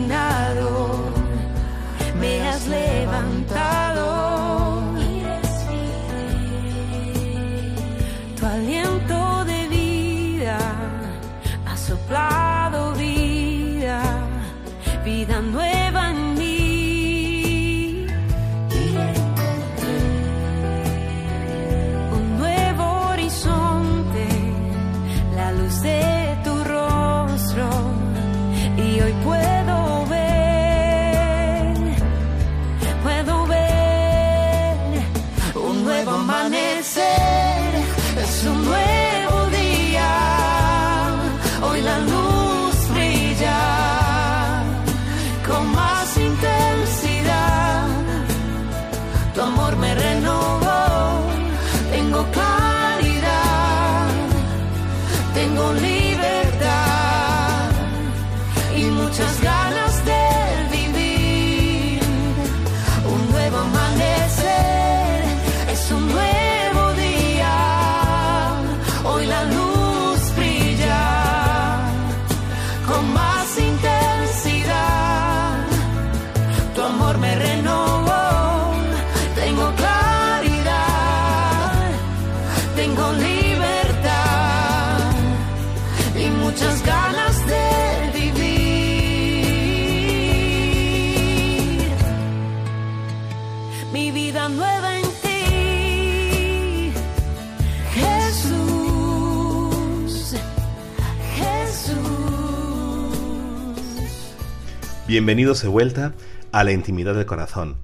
[105.10, 106.14] Bienvenidos de vuelta
[106.52, 107.78] a la intimidad del corazón.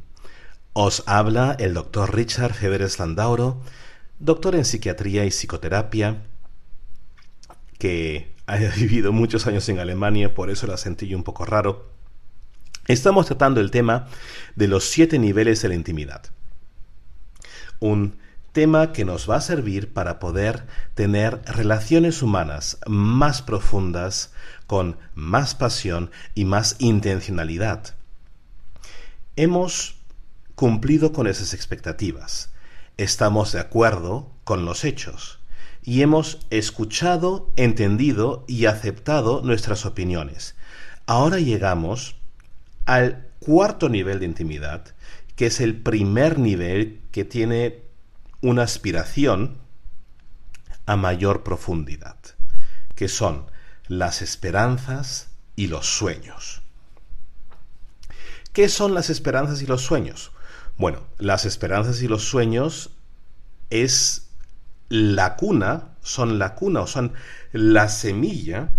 [0.75, 3.61] Os habla el doctor Richard Feveres Landauro,
[4.21, 6.23] doctor en psiquiatría y psicoterapia,
[7.81, 11.91] que ha vivido muchos años en Alemania, por eso el acentillo un poco raro.
[12.87, 14.07] Estamos tratando el tema
[14.55, 16.23] de los siete niveles de la intimidad.
[17.81, 18.19] Un
[18.57, 24.33] tema que nos va a servir para poder tener relaciones humanas más profundas,
[24.67, 27.95] con más pasión y más intencionalidad.
[29.37, 29.97] Hemos
[30.55, 32.51] cumplido con esas expectativas,
[32.97, 35.39] estamos de acuerdo con los hechos
[35.83, 40.57] y hemos escuchado, entendido y aceptado nuestras opiniones.
[41.05, 42.17] Ahora llegamos
[42.87, 44.95] al cuarto nivel de intimidad,
[45.35, 47.85] que es el primer nivel que tiene
[48.47, 49.59] una aspiración
[50.87, 52.17] a mayor profundidad,
[52.95, 53.51] que son
[53.89, 56.63] las esperanzas y los sueños.
[58.53, 60.31] ¿Qué son las esperanzas y los sueños?
[60.79, 62.91] Bueno, las esperanzas y los sueños
[63.71, 64.29] es
[64.89, 67.15] la cuna, son la cuna o son
[67.51, 68.71] la semilla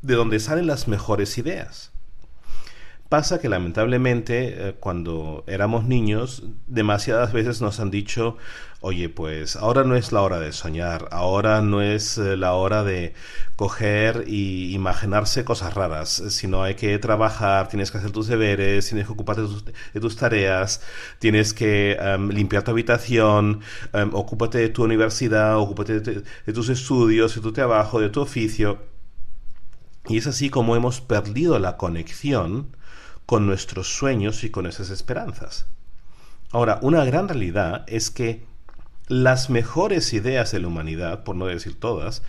[0.00, 1.92] de donde salen las mejores ideas.
[3.08, 8.36] Pasa que lamentablemente eh, cuando éramos niños demasiadas veces nos han dicho,
[8.80, 12.82] oye, pues ahora no es la hora de soñar, ahora no es eh, la hora
[12.82, 13.14] de
[13.54, 19.06] coger y imaginarse cosas raras, sino hay que trabajar, tienes que hacer tus deberes, tienes
[19.06, 20.80] que ocuparte de tus, tareas,
[21.20, 23.60] tienes que em, limpiar tu habitación,
[23.92, 28.20] em, ocúpate de tu universidad, ocúpate de, de tus estudios, de tu trabajo, de tu
[28.20, 28.80] oficio.
[30.08, 32.76] Y es así como hemos perdido la conexión
[33.26, 35.66] con nuestros sueños y con esas esperanzas.
[36.52, 38.46] Ahora, una gran realidad es que
[39.08, 42.22] las mejores ideas de la humanidad, por no decir todas,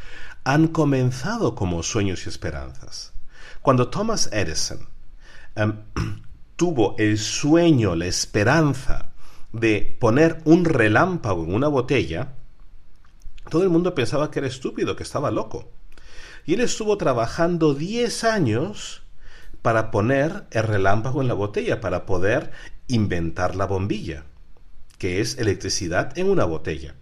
[0.44, 3.14] han comenzado como sueños y esperanzas.
[3.62, 4.88] Cuando Thomas Edison
[5.56, 5.74] em,
[6.56, 9.12] tuvo el sueño, la esperanza
[9.54, 12.34] de poner un relámpago en una botella,
[13.50, 15.72] todo el mundo pensaba que era estúpido, que estaba loco.
[16.46, 19.04] Y él estuvo trabajando 10 años
[19.68, 22.52] para poner el relámpago en la botella, para poder
[22.88, 24.24] inventar la bombilla,
[24.98, 26.96] que es electricidad en una botella.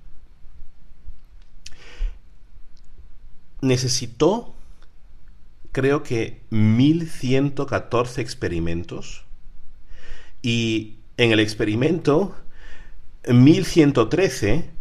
[3.61, 4.55] Necesitó,
[5.73, 9.25] creo que, 1114 experimentos
[10.41, 12.35] y en el experimento
[13.31, 14.71] 1113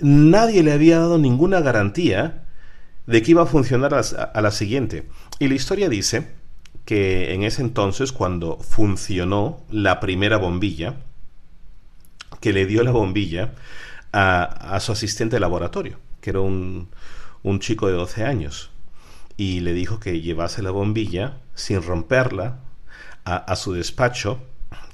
[0.00, 2.48] nadie le había dado ninguna garantía
[3.06, 5.06] de que iba a funcionar a, la siguiente.
[5.38, 6.41] Y la historia dice
[6.84, 10.96] que en ese entonces, cuando funcionó la primera bombilla,
[12.40, 13.54] que le dio la bombilla
[14.12, 16.88] a, su asistente de laboratorio, que era un,
[17.60, 18.70] chico de 12 años,
[19.36, 22.58] y le dijo que llevase la bombilla sin romperla
[23.24, 24.40] a, su despacho,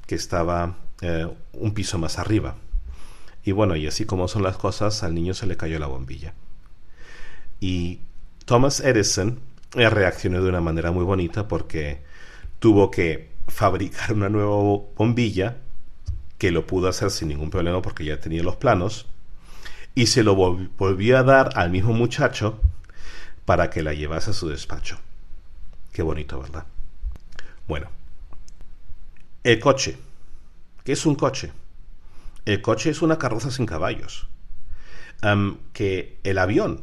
[0.05, 2.55] que estaba eh, un piso más arriba.
[3.43, 6.33] Y bueno, y así como son las cosas, al niño se le cayó la bombilla.
[7.59, 7.99] Y
[8.45, 9.39] Thomas Edison
[9.71, 12.01] reaccionó de una manera muy bonita porque
[12.59, 14.55] tuvo que fabricar una nueva
[14.95, 15.57] bombilla
[16.37, 19.07] que lo pudo hacer sin ningún problema porque ya tenía los planos
[19.95, 22.59] y se lo volvió a dar al mismo muchacho
[23.45, 24.97] para que la llevase a su despacho.
[25.91, 26.65] Qué bonito, ¿verdad?
[27.67, 27.89] Bueno,
[29.43, 29.97] el coche.
[30.83, 31.51] ¿Qué es un coche?
[32.45, 34.27] El coche es una carroza sin caballos.
[35.73, 36.81] que el avión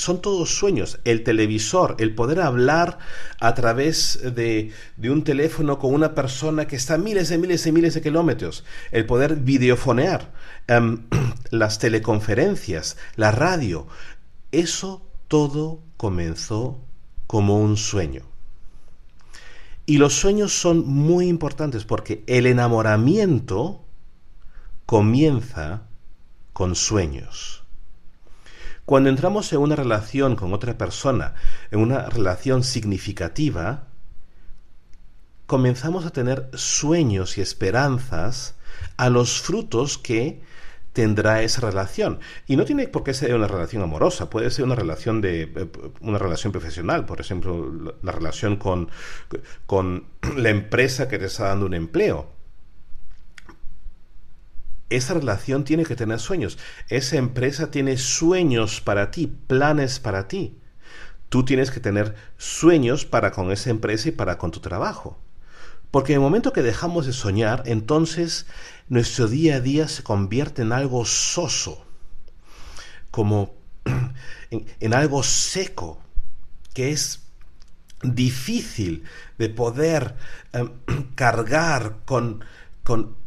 [0.00, 0.98] son todos sueños.
[1.04, 2.98] El televisor, el poder hablar
[3.38, 4.72] a través de,
[5.02, 8.64] un teléfono con una persona que está a miles de miles de miles de kilómetros.
[8.90, 10.32] El poder videofonear,
[11.50, 13.86] las teleconferencias, la radio.
[14.52, 16.80] Eso todo comenzó
[17.26, 18.22] como un sueño.
[19.86, 23.84] Y los sueños son muy importantes porque el enamoramiento
[24.86, 25.82] comienza
[26.52, 27.59] con sueños.
[28.90, 31.34] Cuando entramos en una relación con otra persona,
[31.70, 33.84] en una relación significativa,
[35.46, 38.56] comenzamos a tener sueños y esperanzas
[38.96, 40.42] a los frutos que
[40.92, 42.18] tendrá esa relación.
[42.48, 45.68] Y no tiene por qué ser una relación amorosa, puede ser una relación de eh,
[46.00, 48.90] una relación profesional, por ejemplo, la, relación con,
[49.66, 52.39] con la empresa que te está dando un empleo
[54.90, 56.58] esa relación tiene que tener sueños.
[56.88, 60.58] Esa empresa tiene sueños para ti, planes para ti.
[61.28, 65.18] Tú tienes que tener sueños para con esa empresa y para con tu trabajo.
[65.92, 68.46] Porque en el momento que dejamos de soñar, entonces
[68.88, 71.84] nuestro día a día se convierte en algo soso,
[73.12, 73.54] como
[74.50, 76.00] en, algo seco,
[76.74, 77.20] que es
[78.02, 79.04] difícil
[79.38, 80.16] de poder
[80.52, 80.72] em,
[81.14, 82.44] cargar con,
[82.82, 83.19] con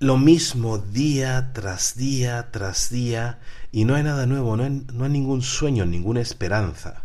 [0.00, 3.38] lo mismo día tras día tras día
[3.70, 7.04] y no hay nada nuevo, no hay, no hay ningún sueño, ninguna esperanza.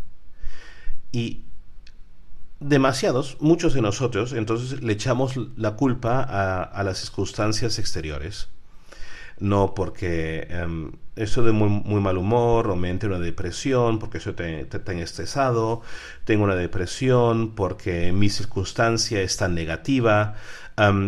[1.12, 1.44] Y
[2.60, 8.48] demasiados, muchos de nosotros, entonces le echamos la culpa a, las circunstancias exteriores.
[9.40, 14.36] No porque um, eso de muy, mal humor o me entre una depresión, porque eso
[14.36, 15.82] te, te, estresado,
[16.26, 20.36] tengo una depresión porque mi circunstancia es tan negativa,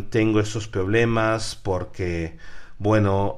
[0.10, 2.38] tengo estos problemas porque,
[2.80, 3.38] bueno,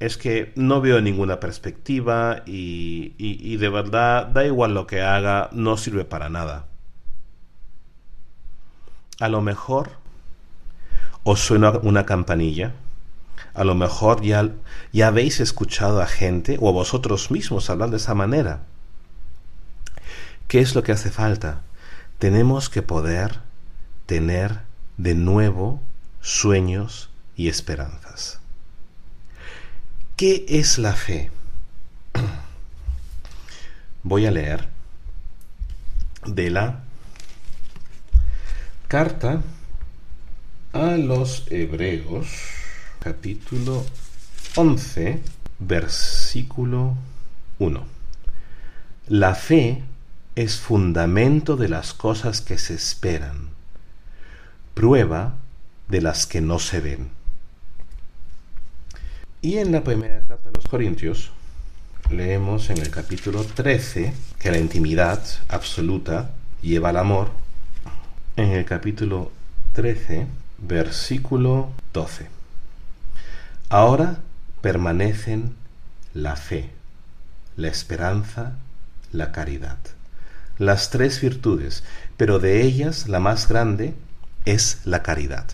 [0.00, 5.50] es que no veo ninguna perspectiva y, y, de verdad da igual lo que haga,
[5.52, 6.66] no sirve para nada.
[9.20, 9.92] A lo mejor
[11.24, 12.72] os suena una campanilla.
[13.54, 14.50] A lo mejor ya,
[14.92, 18.64] ya habéis escuchado a gente o a vosotros mismos hablar de esa manera.
[20.48, 21.62] ¿Qué es lo que hace falta?
[22.18, 23.40] Tenemos que poder
[24.06, 24.60] tener
[24.96, 25.80] de nuevo
[26.20, 28.40] sueños y esperanzas.
[30.16, 31.30] ¿Qué es la fe?
[34.02, 34.68] Voy a leer
[36.26, 36.80] de la
[38.88, 39.42] carta
[40.72, 42.28] a los Hebreos,
[43.04, 43.84] capítulo
[44.56, 45.20] 11,
[45.58, 46.96] versículo
[47.58, 47.84] 1.
[49.08, 49.82] La fe
[50.36, 53.50] es fundamento de las cosas que se esperan
[54.72, 55.34] prueba
[55.88, 57.10] de las que no se ven.
[59.42, 61.30] Y en la primera carta de los Corintios
[62.08, 66.30] leemos en el capítulo 13 que la intimidad absoluta
[66.62, 67.28] lleva al amor.
[68.36, 69.30] En el capítulo
[69.74, 70.26] 13,
[70.56, 72.33] versículo 12.
[73.74, 74.20] Ahora
[74.60, 75.56] permanecen
[76.12, 76.70] la fe,
[77.56, 78.56] la esperanza,
[79.10, 79.78] la caridad.
[80.58, 81.82] Las tres virtudes,
[82.16, 83.96] pero de ellas la más grande
[84.44, 85.48] es la caridad.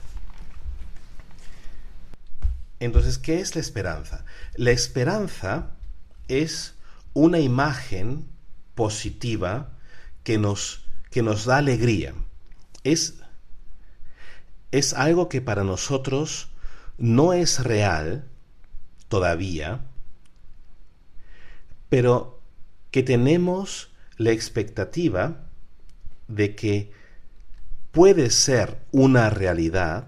[2.78, 4.26] Entonces, ¿qué es la esperanza?
[4.54, 5.70] La esperanza
[6.28, 6.74] es
[7.14, 8.26] una imagen
[8.74, 9.70] positiva
[10.24, 12.12] que nos, que nos da alegría.
[12.84, 13.14] Es,
[14.72, 16.49] es algo que para nosotros
[17.00, 18.28] no es real
[19.08, 19.80] todavía,
[21.88, 22.40] pero
[22.90, 25.46] que tenemos la expectativa
[26.28, 26.92] de que
[27.90, 30.06] puede ser una realidad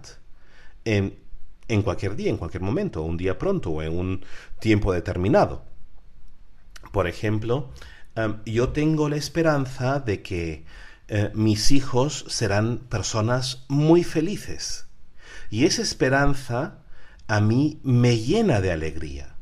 [0.84, 1.18] en,
[1.66, 4.24] en cualquier día, en cualquier momento, un día pronto o en un
[4.60, 5.64] tiempo determinado.
[6.92, 7.70] Por ejemplo,
[8.14, 10.64] em, yo tengo la esperanza de que
[11.08, 14.86] eh, mis hijos serán personas muy felices.
[15.50, 16.81] Y esa esperanza
[17.32, 19.36] a mí me llena de alegría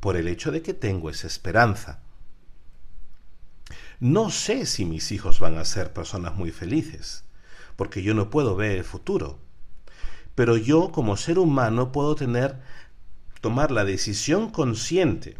[0.00, 2.02] por el hecho de que tengo esa esperanza.
[4.00, 7.22] No sé si mis hijos van a ser personas muy felices,
[7.76, 9.38] porque yo no puedo ver el futuro.
[10.34, 12.58] Pero yo como ser humano puedo tener
[13.40, 15.36] tomar la decisión consciente,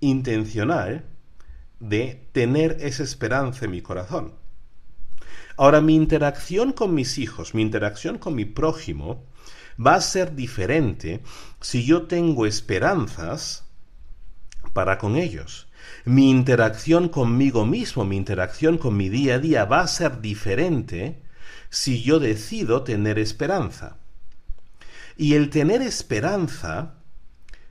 [0.00, 1.04] intencional,
[1.78, 4.32] de tener esa esperanza en mi corazón.
[5.56, 9.24] Ahora, mi interacción con mis hijos, mi interacción con mi prójimo,
[9.84, 11.22] va a ser diferente
[11.60, 13.64] si yo tengo esperanzas
[14.72, 15.68] para con ellos.
[16.04, 21.22] Mi interacción conmigo mismo, mi interacción con mi día a día va a ser diferente
[21.70, 23.98] si yo decido tener esperanza.
[25.16, 26.94] Y el tener esperanza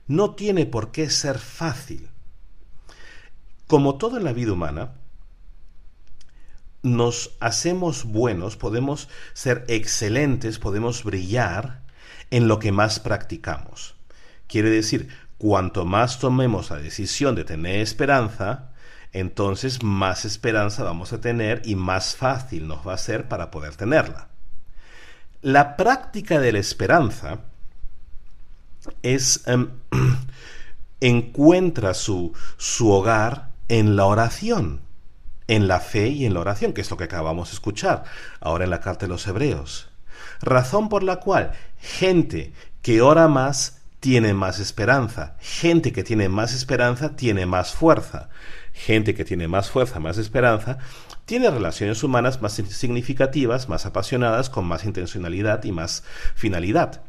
[0.06, 2.10] no tiene por qué ser fácil.
[3.66, 4.94] Como todo en la vida humana,
[6.82, 11.85] nos hacemos buenos, podemos ser excelentes, podemos brillar
[12.30, 13.94] en lo que más practicamos.
[14.46, 15.08] Quiere decir,
[15.38, 18.70] cuanto más tomemos la decisión de tener esperanza,
[19.12, 23.74] entonces más esperanza vamos a tener y más fácil nos va a ser para poder
[23.76, 24.28] tenerla.
[25.42, 27.40] La práctica de la esperanza
[29.02, 29.70] es em,
[31.00, 34.80] encuentra su, su hogar en la oración,
[35.48, 38.04] en la fe y en la oración, que es lo que acabamos de escuchar
[38.40, 39.88] ahora en la carta de los Hebreos.
[40.40, 46.54] Razón por la cual gente que ora más tiene más esperanza, gente que tiene más
[46.54, 48.28] esperanza tiene más fuerza,
[48.72, 50.78] gente que tiene más fuerza, más esperanza,
[51.24, 57.02] tiene relaciones humanas más significativas, más apasionadas, con más intencionalidad y más finalidad.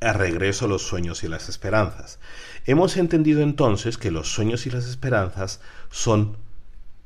[0.00, 2.18] Regreso a los sueños y las esperanzas.
[2.66, 5.60] Hemos entendido entonces que los sueños y las esperanzas
[5.90, 6.36] son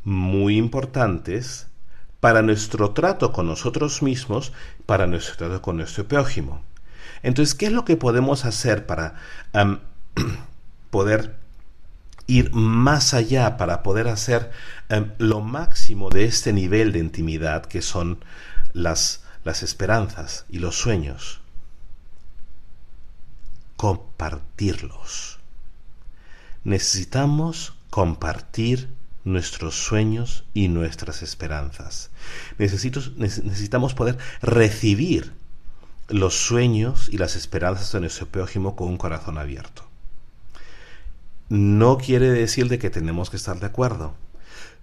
[0.03, 1.69] muy importantes
[2.21, 4.53] para nuestro trato con nosotros mismos,
[4.87, 6.63] para nuestro trato con nuestro prójimo.
[7.23, 9.15] Entonces, ¿qué es lo que podemos hacer para
[10.91, 11.37] poder
[12.27, 14.51] ir más allá, para poder hacer
[15.19, 18.25] lo máximo de este nivel de intimidad que son
[18.73, 21.41] las, las esperanzas y los sueños?
[23.77, 25.39] Compartirlos
[26.69, 28.95] necesitamos compartir
[29.25, 32.11] nuestros sueños y nuestras esperanzas.
[32.59, 35.33] necesitamos poder recibir
[36.09, 39.89] los sueños y las esperanzas de nuestro prójimo con un corazón abierto.
[41.49, 44.15] No quiere decir de que tenemos que estar de acuerdo.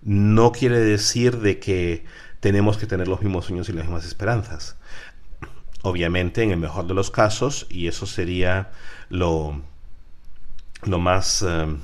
[0.01, 2.05] No quiere decir de que
[2.39, 4.75] tenemos que tener los mismos sueños y las mismas esperanzas.
[5.81, 8.71] Obviamente, en el mejor de los casos, y eso sería
[9.09, 9.61] lo,
[10.83, 11.75] lo más eh,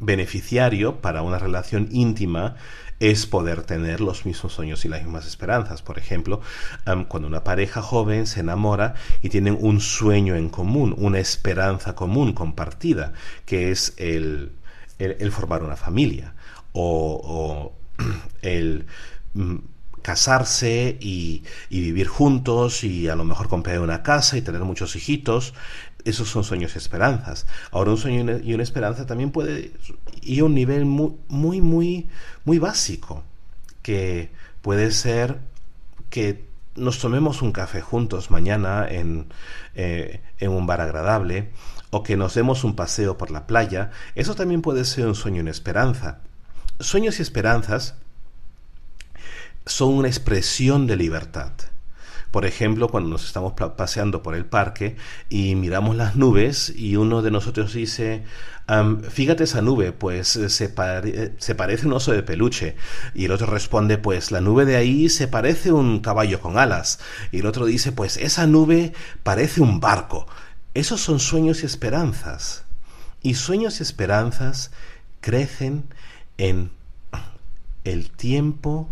[0.00, 2.56] beneficiario para una relación íntima
[3.00, 5.80] es poder tener los mismos sueños y las mismas esperanzas.
[5.80, 6.40] Por ejemplo,
[7.08, 12.34] cuando una pareja joven se enamora y tienen un sueño en común, una esperanza común
[12.34, 13.14] compartida,
[13.46, 14.52] que es el,
[15.30, 16.34] formar una familia
[16.72, 17.72] o,
[18.42, 18.86] el
[19.32, 19.56] mm,
[20.02, 24.96] casarse y, y, vivir juntos y a lo mejor comprar una casa y tener muchos
[24.96, 25.54] hijitos
[26.04, 27.46] esos son sueños y esperanzas.
[27.70, 29.72] Ahora un sueño y una esperanza también puede
[30.22, 32.08] ir a un nivel muy, muy, muy,
[32.44, 33.24] muy básico,
[33.82, 34.30] que
[34.62, 35.38] puede ser
[36.10, 36.44] que
[36.76, 39.26] nos tomemos un café juntos mañana en,
[39.74, 41.50] eh, en un bar agradable,
[41.90, 45.38] o que nos demos un paseo por la playa, eso también puede ser un sueño
[45.38, 46.20] y una esperanza.
[46.78, 47.96] Sueños y esperanzas
[49.66, 51.52] son una expresión de libertad.
[52.30, 54.96] Por ejemplo, cuando nos estamos paseando por el parque
[55.28, 58.22] y miramos las nubes y uno de nosotros dice,
[59.10, 60.72] fíjate esa nube, pues eh, se,
[61.38, 62.76] se, parece un oso de peluche.
[63.14, 67.00] Y el otro responde, pues la nube de ahí se parece un caballo con alas.
[67.32, 70.26] Y el otro dice, pues esa nube parece un barco.
[70.74, 72.64] Esos son sueños y esperanzas.
[73.22, 74.70] Y sueños y esperanzas
[75.20, 75.84] crecen
[76.38, 76.70] en
[77.84, 78.88] el tiempo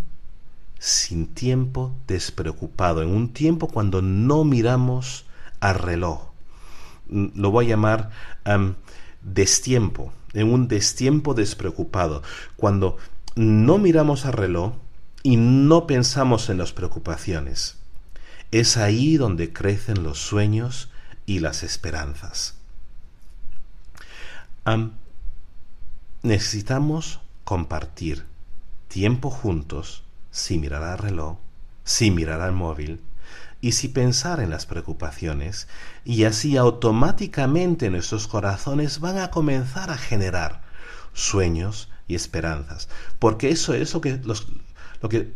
[0.79, 5.27] sin tiempo, despreocupado, en un tiempo cuando no miramos
[5.61, 6.31] al reloj,
[7.09, 8.11] mm, lo voy a llamar
[8.45, 8.77] am,
[9.23, 12.23] destiempo, en un destiempo despreocupado,
[12.57, 12.97] cuando
[13.35, 14.75] no miramos al reloj
[15.23, 17.77] y no pensamos en las preocupaciones.
[18.51, 20.91] Es ahí donde crecen los sueños
[21.27, 22.55] y las esperanzas.
[24.65, 24.93] Am,
[26.23, 28.25] necesitamos compartir
[28.89, 30.03] tiempo juntos
[30.39, 31.37] sin mirar al reloj,
[31.85, 33.01] sin mirar al móvil
[33.61, 35.67] y sin pensar en las preocupaciones,
[36.05, 40.63] y así automáticamente nuestros corazones van a comenzar a generar
[41.13, 44.47] sueños y esperanzas, porque eso es lo que los
[45.03, 45.33] lo que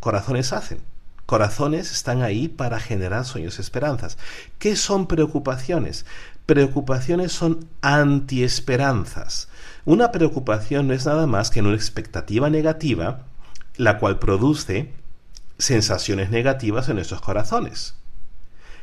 [0.00, 0.80] corazones hacen.
[1.26, 4.16] Corazones están ahí para generar sueños y esperanzas.
[4.58, 6.06] ¿Qué son preocupaciones?
[6.46, 9.48] Preocupaciones son antiesperanzas.
[9.84, 13.26] Una preocupación no es nada más que una expectativa negativa,
[13.78, 14.92] la cual produce
[15.56, 17.94] sensaciones negativas en nuestros corazones,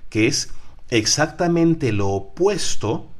[0.10, 0.50] que es
[0.89, 3.12] exactamente lo opuesto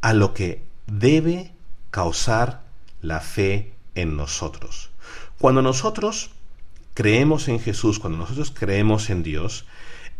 [0.00, 1.52] a lo que debe
[1.90, 2.62] causar
[3.02, 4.90] la fe en nosotros.
[5.38, 6.30] Cuando nosotros
[6.94, 9.66] creemos en Jesús, cuando nosotros creemos en Dios,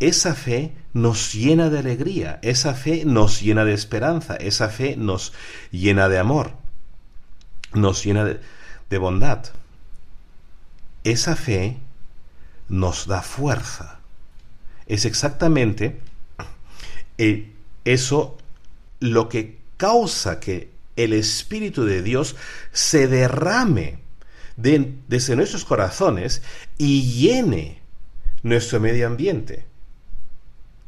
[0.01, 5.33] esa fe nos llena de alegría, esa fe nos llena de esperanza, esa fe nos
[5.71, 6.53] llena de amor,
[7.73, 8.41] nos llena de,
[8.91, 9.45] de bondad.
[11.07, 11.79] Esa fe
[12.69, 14.01] nos da fuerza.
[14.87, 16.01] Es exactamente
[17.17, 17.53] eh,
[17.85, 18.37] eso
[18.99, 22.35] lo que causa que el Espíritu de Dios
[22.73, 24.01] se derrame
[24.57, 26.43] de, desde nuestros corazones
[26.77, 27.81] y llene
[28.43, 29.65] nuestro medio ambiente.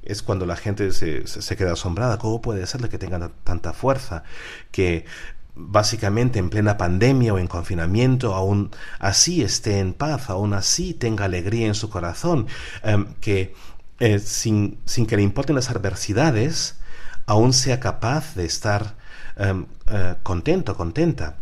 [0.02, 2.18] Es cuando la gente se, queda asombrada.
[2.18, 4.24] ¿Cómo puede ser que tengan tanta fuerza?
[4.72, 5.04] Que
[5.54, 11.24] básicamente en plena pandemia o en confinamiento, aún así esté en paz, aún así tenga
[11.24, 12.46] alegría en su corazón,
[12.84, 13.54] eh, que
[13.98, 16.76] eh, sin, sin, que le importen las adversidades,
[17.26, 18.96] aún sea capaz de estar
[19.36, 21.36] eh, contento, contenta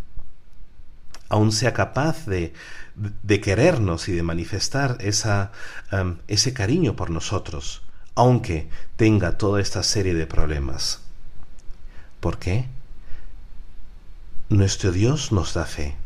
[1.29, 2.53] aún sea capaz de,
[2.95, 5.53] de querernos y de manifestar esa,
[5.93, 7.83] um, ese cariño por nosotros,
[8.15, 11.01] aunque tenga toda esta serie de problemas.
[12.21, 12.67] ¿Por qué?
[14.49, 15.97] Nuestro Dios nos da fe,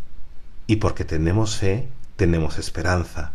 [0.67, 3.33] y porque tenemos fe, tenemos esperanza.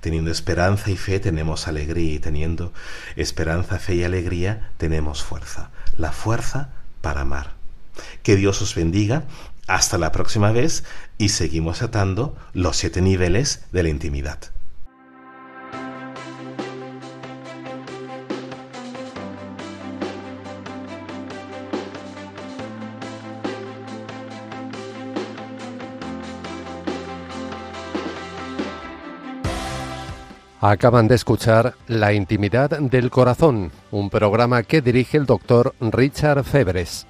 [0.00, 2.72] Teniendo esperanza y fe tenemos alegría y teniendo
[3.16, 5.68] esperanza, fe y alegría tenemos fuerza.
[5.98, 6.70] La fuerza
[7.02, 7.52] para amar.
[8.22, 9.24] Que Dios os bendiga
[9.66, 10.84] hasta la próxima vez
[11.18, 14.38] y seguimos atando los siete niveles de la intimidad.
[30.60, 37.06] Acaban de escuchar La intimidad del corazón, un programa que dirige el doctor Richard Febres.